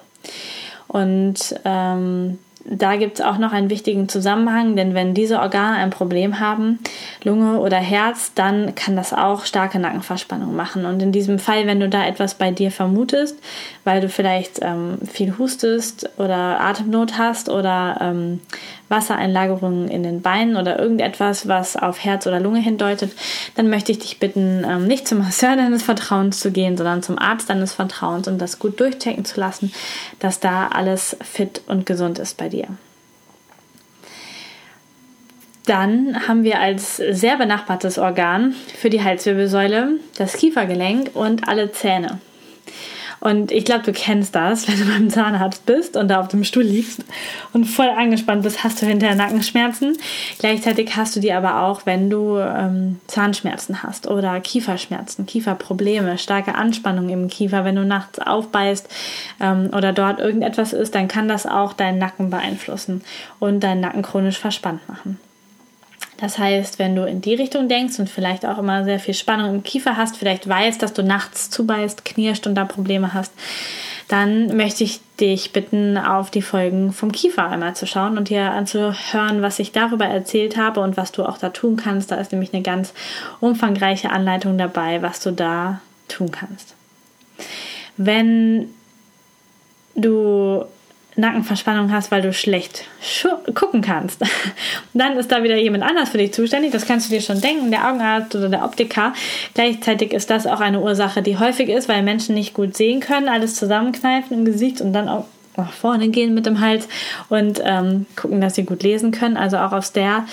Und 0.88 1.54
ähm, 1.64 2.38
da 2.68 2.96
gibt 2.96 3.20
es 3.20 3.24
auch 3.24 3.38
noch 3.38 3.52
einen 3.52 3.70
wichtigen 3.70 4.08
Zusammenhang, 4.08 4.74
denn 4.74 4.92
wenn 4.92 5.14
diese 5.14 5.38
Organe 5.38 5.76
ein 5.76 5.90
Problem 5.90 6.40
haben, 6.40 6.80
Lunge 7.22 7.60
oder 7.60 7.76
Herz, 7.76 8.32
dann 8.34 8.74
kann 8.74 8.96
das 8.96 9.12
auch 9.12 9.44
starke 9.44 9.78
Nackenverspannung 9.78 10.56
machen. 10.56 10.84
Und 10.84 11.00
in 11.00 11.12
diesem 11.12 11.38
Fall, 11.38 11.66
wenn 11.66 11.78
du 11.78 11.88
da 11.88 12.04
etwas 12.04 12.34
bei 12.34 12.50
dir 12.50 12.72
vermutest, 12.72 13.38
weil 13.84 14.00
du 14.00 14.08
vielleicht 14.08 14.58
ähm, 14.62 14.98
viel 15.06 15.38
hustest 15.38 16.10
oder 16.18 16.60
Atemnot 16.60 17.18
hast 17.18 17.48
oder 17.48 17.98
ähm, 18.00 18.40
Wassereinlagerungen 18.88 19.88
in 19.88 20.02
den 20.02 20.22
Beinen 20.22 20.56
oder 20.56 20.78
irgendetwas, 20.78 21.48
was 21.48 21.76
auf 21.76 22.04
Herz 22.04 22.26
oder 22.26 22.40
Lunge 22.40 22.60
hindeutet, 22.60 23.12
dann 23.54 23.68
möchte 23.68 23.92
ich 23.92 23.98
dich 23.98 24.18
bitten, 24.18 24.64
ähm, 24.68 24.86
nicht 24.86 25.08
zum 25.08 25.18
Masseur 25.18 25.56
deines 25.56 25.82
Vertrauens 25.82 26.40
zu 26.40 26.52
gehen, 26.52 26.76
sondern 26.76 27.02
zum 27.02 27.18
Arzt 27.18 27.50
deines 27.50 27.72
Vertrauens 27.72 28.28
und 28.28 28.38
das 28.38 28.58
gut 28.58 28.78
durchchecken 28.78 29.24
zu 29.24 29.40
lassen, 29.40 29.72
dass 30.18 30.40
da 30.40 30.68
alles 30.68 31.16
fit 31.22 31.62
und 31.66 31.86
gesund 31.86 32.18
ist 32.18 32.36
bei 32.36 32.48
dir. 32.48 32.68
Dann 35.66 36.28
haben 36.28 36.44
wir 36.44 36.60
als 36.60 36.96
sehr 36.96 37.36
benachbartes 37.36 37.98
Organ 37.98 38.54
für 38.78 38.88
die 38.88 39.02
Halswirbelsäule 39.02 39.98
das 40.16 40.34
Kiefergelenk 40.34 41.10
und 41.14 41.48
alle 41.48 41.72
Zähne. 41.72 42.20
Und 43.20 43.50
ich 43.50 43.64
glaube, 43.64 43.84
du 43.84 43.92
kennst 43.92 44.34
das, 44.34 44.68
wenn 44.68 44.78
du 44.78 44.84
beim 44.86 45.10
Zahnarzt 45.10 45.66
bist 45.66 45.96
und 45.96 46.08
da 46.08 46.20
auf 46.20 46.28
dem 46.28 46.44
Stuhl 46.44 46.62
liegst 46.62 47.04
und 47.52 47.64
voll 47.64 47.88
angespannt 47.88 48.42
bist, 48.42 48.62
hast 48.62 48.80
du 48.80 48.86
hinterher 48.86 49.16
Nackenschmerzen. 49.16 49.96
Gleichzeitig 50.38 50.96
hast 50.96 51.16
du 51.16 51.20
die 51.20 51.32
aber 51.32 51.62
auch, 51.62 51.86
wenn 51.86 52.10
du 52.10 52.38
ähm, 52.38 53.00
Zahnschmerzen 53.06 53.82
hast 53.82 54.06
oder 54.08 54.38
Kieferschmerzen, 54.40 55.26
Kieferprobleme, 55.26 56.18
starke 56.18 56.54
Anspannung 56.54 57.08
im 57.08 57.28
Kiefer. 57.28 57.64
Wenn 57.64 57.76
du 57.76 57.84
nachts 57.84 58.18
aufbeißt 58.18 58.88
ähm, 59.40 59.70
oder 59.74 59.92
dort 59.92 60.20
irgendetwas 60.20 60.72
ist, 60.72 60.94
dann 60.94 61.08
kann 61.08 61.28
das 61.28 61.46
auch 61.46 61.72
deinen 61.72 61.98
Nacken 61.98 62.30
beeinflussen 62.30 63.02
und 63.38 63.60
deinen 63.60 63.80
Nacken 63.80 64.02
chronisch 64.02 64.38
verspannt 64.38 64.88
machen. 64.88 65.18
Das 66.18 66.38
heißt, 66.38 66.78
wenn 66.78 66.96
du 66.96 67.04
in 67.06 67.20
die 67.20 67.34
Richtung 67.34 67.68
denkst 67.68 67.98
und 67.98 68.08
vielleicht 68.08 68.46
auch 68.46 68.58
immer 68.58 68.84
sehr 68.84 68.98
viel 68.98 69.14
Spannung 69.14 69.54
im 69.54 69.62
Kiefer 69.62 69.96
hast, 69.96 70.16
vielleicht 70.16 70.48
weißt, 70.48 70.82
dass 70.82 70.94
du 70.94 71.02
nachts 71.02 71.50
zubeißt, 71.50 72.04
knirscht 72.04 72.46
und 72.46 72.54
da 72.54 72.64
Probleme 72.64 73.12
hast, 73.12 73.32
dann 74.08 74.56
möchte 74.56 74.84
ich 74.84 75.00
dich 75.20 75.52
bitten, 75.52 75.98
auf 75.98 76.30
die 76.30 76.42
Folgen 76.42 76.92
vom 76.92 77.10
Kiefer 77.10 77.48
einmal 77.48 77.74
zu 77.74 77.86
schauen 77.86 78.16
und 78.16 78.28
dir 78.28 78.52
anzuhören, 78.52 79.42
was 79.42 79.58
ich 79.58 79.72
darüber 79.72 80.06
erzählt 80.06 80.56
habe 80.56 80.80
und 80.80 80.96
was 80.96 81.12
du 81.12 81.24
auch 81.24 81.38
da 81.38 81.50
tun 81.50 81.76
kannst. 81.76 82.12
Da 82.12 82.16
ist 82.16 82.32
nämlich 82.32 82.54
eine 82.54 82.62
ganz 82.62 82.94
umfangreiche 83.40 84.10
Anleitung 84.10 84.58
dabei, 84.58 85.02
was 85.02 85.20
du 85.20 85.32
da 85.32 85.80
tun 86.08 86.30
kannst. 86.30 86.74
Wenn 87.96 88.70
du 89.96 90.64
Nackenverspannung 91.16 91.92
hast, 91.92 92.10
weil 92.10 92.22
du 92.22 92.32
schlecht 92.32 92.84
gucken 93.54 93.80
kannst, 93.80 94.20
dann 94.94 95.16
ist 95.16 95.32
da 95.32 95.42
wieder 95.42 95.56
jemand 95.56 95.82
anders 95.82 96.10
für 96.10 96.18
dich 96.18 96.32
zuständig. 96.32 96.72
Das 96.72 96.86
kannst 96.86 97.08
du 97.08 97.14
dir 97.14 97.22
schon 97.22 97.40
denken, 97.40 97.70
der 97.70 97.88
Augenarzt 97.88 98.34
oder 98.34 98.48
der 98.48 98.64
Optiker. 98.64 99.14
Gleichzeitig 99.54 100.12
ist 100.12 100.30
das 100.30 100.46
auch 100.46 100.60
eine 100.60 100.80
Ursache, 100.80 101.22
die 101.22 101.38
häufig 101.38 101.68
ist, 101.68 101.88
weil 101.88 102.02
Menschen 102.02 102.34
nicht 102.34 102.54
gut 102.54 102.76
sehen 102.76 103.00
können, 103.00 103.28
alles 103.28 103.54
zusammenkneifen 103.56 104.36
im 104.36 104.44
Gesicht 104.44 104.80
und 104.80 104.92
dann 104.92 105.08
auch 105.08 105.24
nach 105.56 105.72
vorne 105.72 106.08
gehen 106.08 106.34
mit 106.34 106.44
dem 106.44 106.60
Hals 106.60 106.86
und 107.30 107.60
ähm, 107.64 108.06
gucken, 108.14 108.42
dass 108.42 108.54
sie 108.54 108.64
gut 108.64 108.82
lesen 108.82 109.10
können. 109.10 109.38
Also 109.38 109.56
auch 109.56 109.72
aus 109.72 109.92
der, 109.92 110.26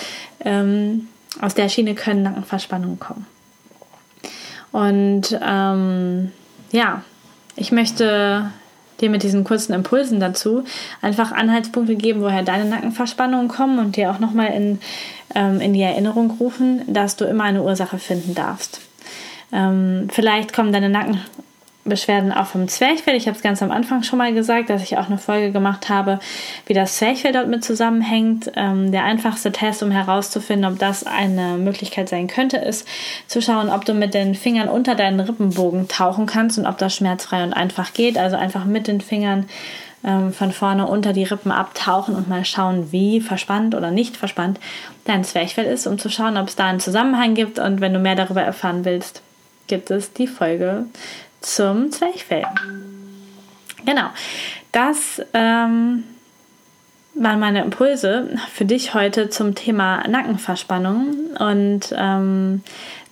ähm, 0.44 1.08
aus 1.40 1.56
der 1.56 1.70
Schiene 1.70 1.96
können 1.96 2.24
Nackenverspannungen 2.24 3.00
kommen. 3.00 3.26
Und 4.74 5.40
ähm, 5.42 6.32
ja, 6.72 7.04
ich 7.56 7.72
möchte 7.72 8.52
dir 9.04 9.10
mit 9.10 9.22
diesen 9.22 9.44
kurzen 9.44 9.74
Impulsen 9.74 10.20
dazu 10.20 10.64
einfach 11.02 11.32
Anhaltspunkte 11.32 11.96
geben, 11.96 12.22
woher 12.22 12.42
deine 12.42 12.66
Nackenverspannungen 12.66 13.48
kommen 13.48 13.78
und 13.78 13.96
dir 13.96 14.10
auch 14.10 14.20
nochmal 14.20 14.54
in, 14.54 14.80
ähm, 15.36 15.62
in 15.62 15.74
die 15.74 15.82
Erinnerung 15.82 16.32
rufen, 16.40 16.82
dass 16.88 17.16
du 17.16 17.26
immer 17.26 17.44
eine 17.44 17.62
Ursache 17.62 18.00
finden 18.00 18.34
darfst. 18.34 18.82
Ähm, 19.52 20.08
vielleicht 20.12 20.54
kommen 20.54 20.74
deine 20.74 20.90
Nacken 20.90 21.20
Beschwerden 21.86 22.32
auch 22.32 22.48
vom 22.48 22.68
Zwerchfell. 22.70 23.16
Ich 23.16 23.28
habe 23.28 23.36
es 23.36 23.44
ganz 23.44 23.62
am 23.62 23.72
Anfang 23.72 24.04
schon 24.04 24.18
mal 24.18 24.34
gesagt, 24.34 24.70
dass 24.70 24.84
ich 24.84 24.98
auch 24.98 25.08
eine 25.08 25.18
Folge 25.18 25.52
gemacht 25.52 25.90
habe, 25.90 26.20
wie 26.66 26.74
das 26.74 26.96
Zwerchfell 26.96 27.34
dort 27.34 27.50
mit 27.50 27.64
zusammenhängt. 27.64 28.52
Ähm, 28.56 28.92
der 28.92 29.04
einfachste 29.04 29.52
Test, 29.52 29.84
um 29.84 29.92
herauszufinden, 29.92 30.72
ob 30.72 30.80
das 30.80 31.06
eine 31.06 31.58
Möglichkeit 31.58 32.08
sein 32.08 32.28
könnte, 32.28 32.58
ist 32.58 32.88
zu 33.28 33.42
schauen, 33.42 33.70
ob 33.70 33.84
du 33.84 33.94
mit 33.94 34.14
den 34.14 34.34
Fingern 34.34 34.70
unter 34.70 34.96
deinen 34.96 35.20
Rippenbogen 35.20 35.90
tauchen 35.90 36.26
kannst 36.26 36.58
und 36.58 36.66
ob 36.66 36.78
das 36.78 36.96
schmerzfrei 36.96 37.44
und 37.44 37.54
einfach 37.54 37.94
geht. 37.94 38.18
Also 38.18 38.38
einfach 38.38 38.64
mit 38.64 38.88
den 38.88 39.02
Fingern 39.02 39.48
ähm, 40.06 40.32
von 40.32 40.52
vorne 40.54 40.88
unter 40.88 41.12
die 41.12 41.24
Rippen 41.24 41.52
abtauchen 41.52 42.16
und 42.16 42.30
mal 42.30 42.46
schauen, 42.46 42.92
wie 42.92 43.20
verspannt 43.20 43.76
oder 43.76 43.92
nicht 43.92 44.16
verspannt 44.16 44.60
dein 45.06 45.24
Zwerchfell 45.24 45.66
ist, 45.66 45.86
um 45.86 46.00
zu 46.00 46.10
schauen, 46.10 46.38
ob 46.38 46.48
es 46.48 46.56
da 46.56 46.68
einen 46.68 46.80
Zusammenhang 46.80 47.36
gibt. 47.36 47.60
Und 47.60 47.82
wenn 47.82 47.94
du 47.94 48.00
mehr 48.00 48.16
darüber 48.16 48.42
erfahren 48.42 48.86
willst, 48.86 49.22
gibt 49.68 49.92
es 49.92 50.14
die 50.14 50.28
Folge 50.28 50.86
zum 51.44 51.92
Zwerchfell. 51.92 52.46
Genau, 53.86 54.10
das 54.72 55.22
ähm, 55.34 56.04
waren 57.14 57.40
meine 57.40 57.62
Impulse 57.62 58.30
für 58.52 58.66
dich 58.66 58.94
heute 58.94 59.30
zum 59.30 59.54
Thema 59.54 60.08
Nackenverspannung. 60.08 61.36
Und 61.38 61.94
ähm, 61.96 62.64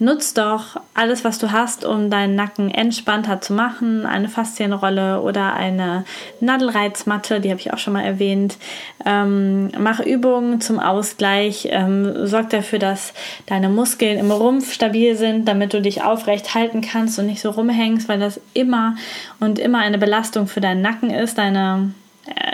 nutz 0.02 0.34
doch 0.34 0.82
alles, 0.96 1.24
was 1.24 1.38
du 1.38 1.52
hast, 1.52 1.86
um 1.86 2.10
deinen 2.10 2.36
Nacken 2.36 2.72
entspannter 2.72 3.40
zu 3.40 3.54
machen. 3.54 4.08
Eine 4.08 4.30
Faszienrolle 4.30 5.22
oder 5.22 5.54
eine 5.54 6.06
Nadelreizmatte, 6.40 7.40
die 7.40 7.52
habe 7.52 7.62
ich 7.62 7.72
auch 7.72 7.78
schon 7.78 7.94
mal 7.94 8.04
erwähnt. 8.04 8.58
Ähm, 9.06 9.72
mach 9.78 10.00
Übungen 10.00 10.60
zum 10.60 10.80
Ausgleich. 10.80 11.68
Ähm, 11.70 12.26
sorg 12.26 12.50
dafür, 12.50 12.80
dass 12.80 13.14
deine 13.46 13.70
Muskeln 13.70 14.18
im 14.18 14.32
Rumpf 14.32 14.74
stabil 14.74 15.16
sind, 15.16 15.48
damit 15.48 15.74
du 15.74 15.82
dich 15.82 16.04
aufrecht 16.04 16.56
halten 16.56 16.82
kannst 16.82 17.20
und 17.20 17.28
nicht 17.28 17.42
so 17.42 17.52
rumhängst, 17.52 18.10
weil 18.10 18.20
das 18.20 18.42
immer 18.56 18.96
und 19.40 19.60
immer 19.60 19.78
eine 19.78 20.00
Belastung 20.00 20.48
für 20.48 20.62
deinen 20.62 20.82
Nacken 20.82 21.12
ist. 21.12 21.38
Deine 21.38 21.94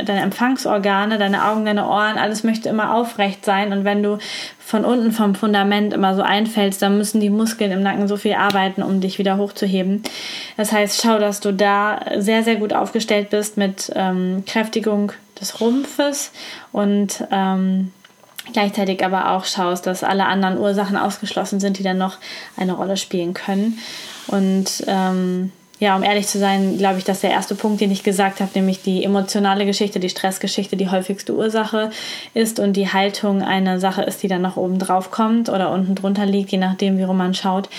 deine 0.05 0.21
Empfangsorgane, 0.21 1.17
deine 1.17 1.45
Augen, 1.45 1.65
deine 1.65 1.87
Ohren, 1.87 2.17
alles 2.17 2.43
möchte 2.43 2.69
immer 2.69 2.93
aufrecht 2.93 3.43
sein. 3.43 3.73
Und 3.73 3.83
wenn 3.83 4.01
du 4.01 4.17
von 4.59 4.85
unten 4.85 5.11
vom 5.11 5.35
Fundament 5.35 5.93
immer 5.93 6.15
so 6.15 6.21
einfällst, 6.21 6.81
dann 6.81 6.97
müssen 6.97 7.19
die 7.19 7.29
Muskeln 7.29 7.71
im 7.71 7.83
Nacken 7.83 8.07
so 8.07 8.17
viel 8.17 8.33
arbeiten, 8.33 8.81
um 8.81 9.01
dich 9.01 9.19
wieder 9.19 9.37
hochzuheben. 9.37 10.03
Das 10.55 10.71
heißt, 10.71 11.01
schau, 11.01 11.19
dass 11.19 11.39
du 11.39 11.53
da 11.53 11.99
sehr, 12.17 12.43
sehr 12.43 12.55
gut 12.55 12.73
aufgestellt 12.73 13.29
bist 13.29 13.57
mit 13.57 13.91
ähm, 13.95 14.43
Kräftigung 14.45 15.11
des 15.39 15.59
Rumpfes 15.59 16.31
und 16.71 17.25
ähm, 17.31 17.91
gleichzeitig 18.53 19.03
aber 19.05 19.31
auch 19.31 19.45
schaust, 19.45 19.85
dass 19.85 20.03
alle 20.03 20.25
anderen 20.25 20.57
Ursachen 20.57 20.97
ausgeschlossen 20.97 21.59
sind, 21.59 21.77
die 21.77 21.83
dann 21.83 21.97
noch 21.97 22.17
eine 22.55 22.73
Rolle 22.73 22.97
spielen 22.97 23.33
können. 23.33 23.79
Und 24.27 24.83
ähm, 24.87 25.51
ja, 25.79 25.95
um 25.95 26.01
ehrlich 26.01 26.27
zu 26.27 26.39
sein, 26.39 26.77
glaube 26.77 26.97
ich, 26.97 27.03
dass 27.03 27.21
der 27.21 27.29
erste 27.29 27.53
Punkt, 27.53 27.81
den 27.81 27.91
ich 27.91 28.03
gesagt 28.03 28.39
habe, 28.39 28.51
nämlich 28.55 28.81
die 28.81 29.03
emotionale 29.03 29.65
Geschichte, 29.65 29.99
die 29.99 30.09
Stressgeschichte, 30.09 30.75
die 30.75 30.89
häufigste 30.89 31.35
Ursache 31.35 31.91
ist 32.33 32.59
und 32.59 32.73
die 32.73 32.91
Haltung 32.91 33.43
eine 33.43 33.79
Sache 33.79 34.01
ist, 34.01 34.23
die 34.23 34.27
dann 34.27 34.41
noch 34.41 34.57
oben 34.57 34.79
drauf 34.79 35.11
kommt 35.11 35.49
oder 35.49 35.71
unten 35.71 35.93
drunter 35.93 36.25
liegt, 36.25 36.51
je 36.51 36.57
nachdem, 36.57 36.97
wie 36.97 37.03
rum 37.03 37.17
man 37.17 37.35
schaut. 37.35 37.69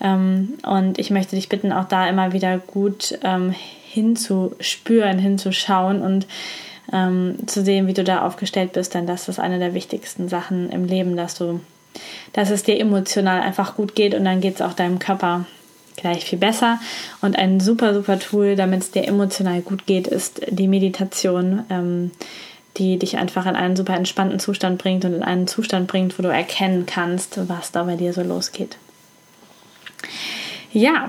Ähm, 0.00 0.54
und 0.64 1.00
ich 1.00 1.10
möchte 1.10 1.34
dich 1.34 1.48
bitten, 1.48 1.72
auch 1.72 1.86
da 1.86 2.08
immer 2.08 2.32
wieder 2.32 2.58
gut 2.58 3.18
ähm, 3.24 3.52
hinzuspüren, 3.88 5.18
hinzuschauen 5.18 6.00
und 6.02 6.28
ähm, 6.92 7.38
zu 7.46 7.64
sehen, 7.64 7.88
wie 7.88 7.94
du 7.94 8.04
da 8.04 8.24
aufgestellt 8.24 8.72
bist, 8.72 8.94
denn 8.94 9.06
das 9.06 9.28
ist 9.28 9.40
eine 9.40 9.58
der 9.58 9.74
wichtigsten 9.74 10.28
Sachen 10.28 10.70
im 10.70 10.84
Leben, 10.84 11.16
dass 11.16 11.34
du, 11.34 11.60
dass 12.32 12.50
es 12.50 12.62
dir 12.62 12.78
emotional 12.78 13.40
einfach 13.40 13.74
gut 13.74 13.96
geht 13.96 14.14
und 14.14 14.24
dann 14.24 14.40
geht 14.40 14.54
es 14.54 14.62
auch 14.62 14.74
deinem 14.74 15.00
Körper 15.00 15.44
gleich 15.98 16.24
viel 16.24 16.38
besser. 16.38 16.80
Und 17.20 17.36
ein 17.38 17.60
super, 17.60 17.94
super 17.94 18.18
Tool, 18.18 18.56
damit 18.56 18.82
es 18.82 18.90
dir 18.90 19.06
emotional 19.06 19.60
gut 19.60 19.86
geht, 19.86 20.06
ist 20.06 20.40
die 20.48 20.68
Meditation, 20.68 21.64
ähm, 21.70 22.10
die 22.76 22.98
dich 22.98 23.16
einfach 23.18 23.46
in 23.46 23.56
einen 23.56 23.76
super 23.76 23.94
entspannten 23.94 24.38
Zustand 24.38 24.78
bringt 24.78 25.04
und 25.04 25.12
in 25.12 25.22
einen 25.22 25.46
Zustand 25.46 25.88
bringt, 25.88 26.18
wo 26.18 26.22
du 26.22 26.28
erkennen 26.28 26.86
kannst, 26.86 27.48
was 27.48 27.72
da 27.72 27.84
bei 27.84 27.96
dir 27.96 28.12
so 28.12 28.22
losgeht. 28.22 28.76
Ja, 30.72 31.08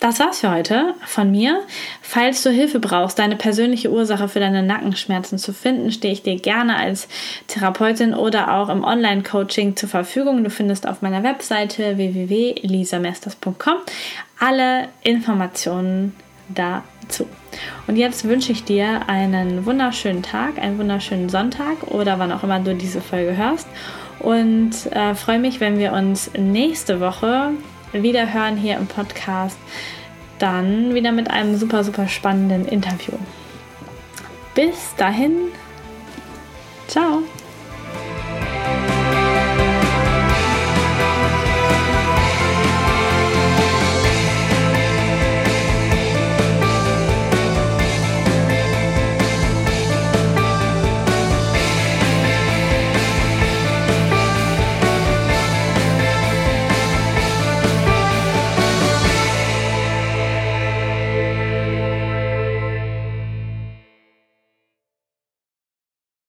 das 0.00 0.18
war's 0.18 0.40
für 0.40 0.50
heute 0.50 0.94
von 1.04 1.30
mir. 1.30 1.60
Falls 2.00 2.42
du 2.42 2.48
Hilfe 2.48 2.80
brauchst, 2.80 3.18
deine 3.18 3.36
persönliche 3.36 3.90
Ursache 3.90 4.28
für 4.28 4.40
deine 4.40 4.62
Nackenschmerzen 4.62 5.36
zu 5.36 5.52
finden, 5.52 5.92
stehe 5.92 6.14
ich 6.14 6.22
dir 6.22 6.36
gerne 6.36 6.76
als 6.76 7.06
Therapeutin 7.48 8.14
oder 8.14 8.54
auch 8.54 8.70
im 8.70 8.82
Online-Coaching 8.82 9.76
zur 9.76 9.90
Verfügung. 9.90 10.42
Du 10.42 10.48
findest 10.48 10.88
auf 10.88 11.02
meiner 11.02 11.22
Webseite 11.22 11.98
www.elisamesters.com 11.98 13.76
alle 14.40 14.88
Informationen 15.02 16.16
dazu. 16.48 17.26
Und 17.86 17.96
jetzt 17.96 18.24
wünsche 18.24 18.52
ich 18.52 18.64
dir 18.64 19.08
einen 19.08 19.66
wunderschönen 19.66 20.22
Tag, 20.22 20.58
einen 20.58 20.78
wunderschönen 20.78 21.28
Sonntag 21.28 21.82
oder 21.88 22.18
wann 22.18 22.32
auch 22.32 22.42
immer 22.42 22.58
du 22.58 22.74
diese 22.74 23.00
Folge 23.00 23.36
hörst. 23.36 23.68
Und 24.18 24.72
äh, 24.90 25.14
freue 25.14 25.38
mich, 25.38 25.60
wenn 25.60 25.78
wir 25.78 25.92
uns 25.92 26.30
nächste 26.36 27.00
Woche 27.00 27.52
wieder 27.92 28.32
hören 28.32 28.56
hier 28.56 28.76
im 28.76 28.86
Podcast. 28.86 29.58
Dann 30.38 30.94
wieder 30.94 31.12
mit 31.12 31.30
einem 31.30 31.56
super, 31.56 31.84
super 31.84 32.08
spannenden 32.08 32.66
Interview. 32.66 33.14
Bis 34.54 34.94
dahin, 34.96 35.50
Ciao. 36.90 37.22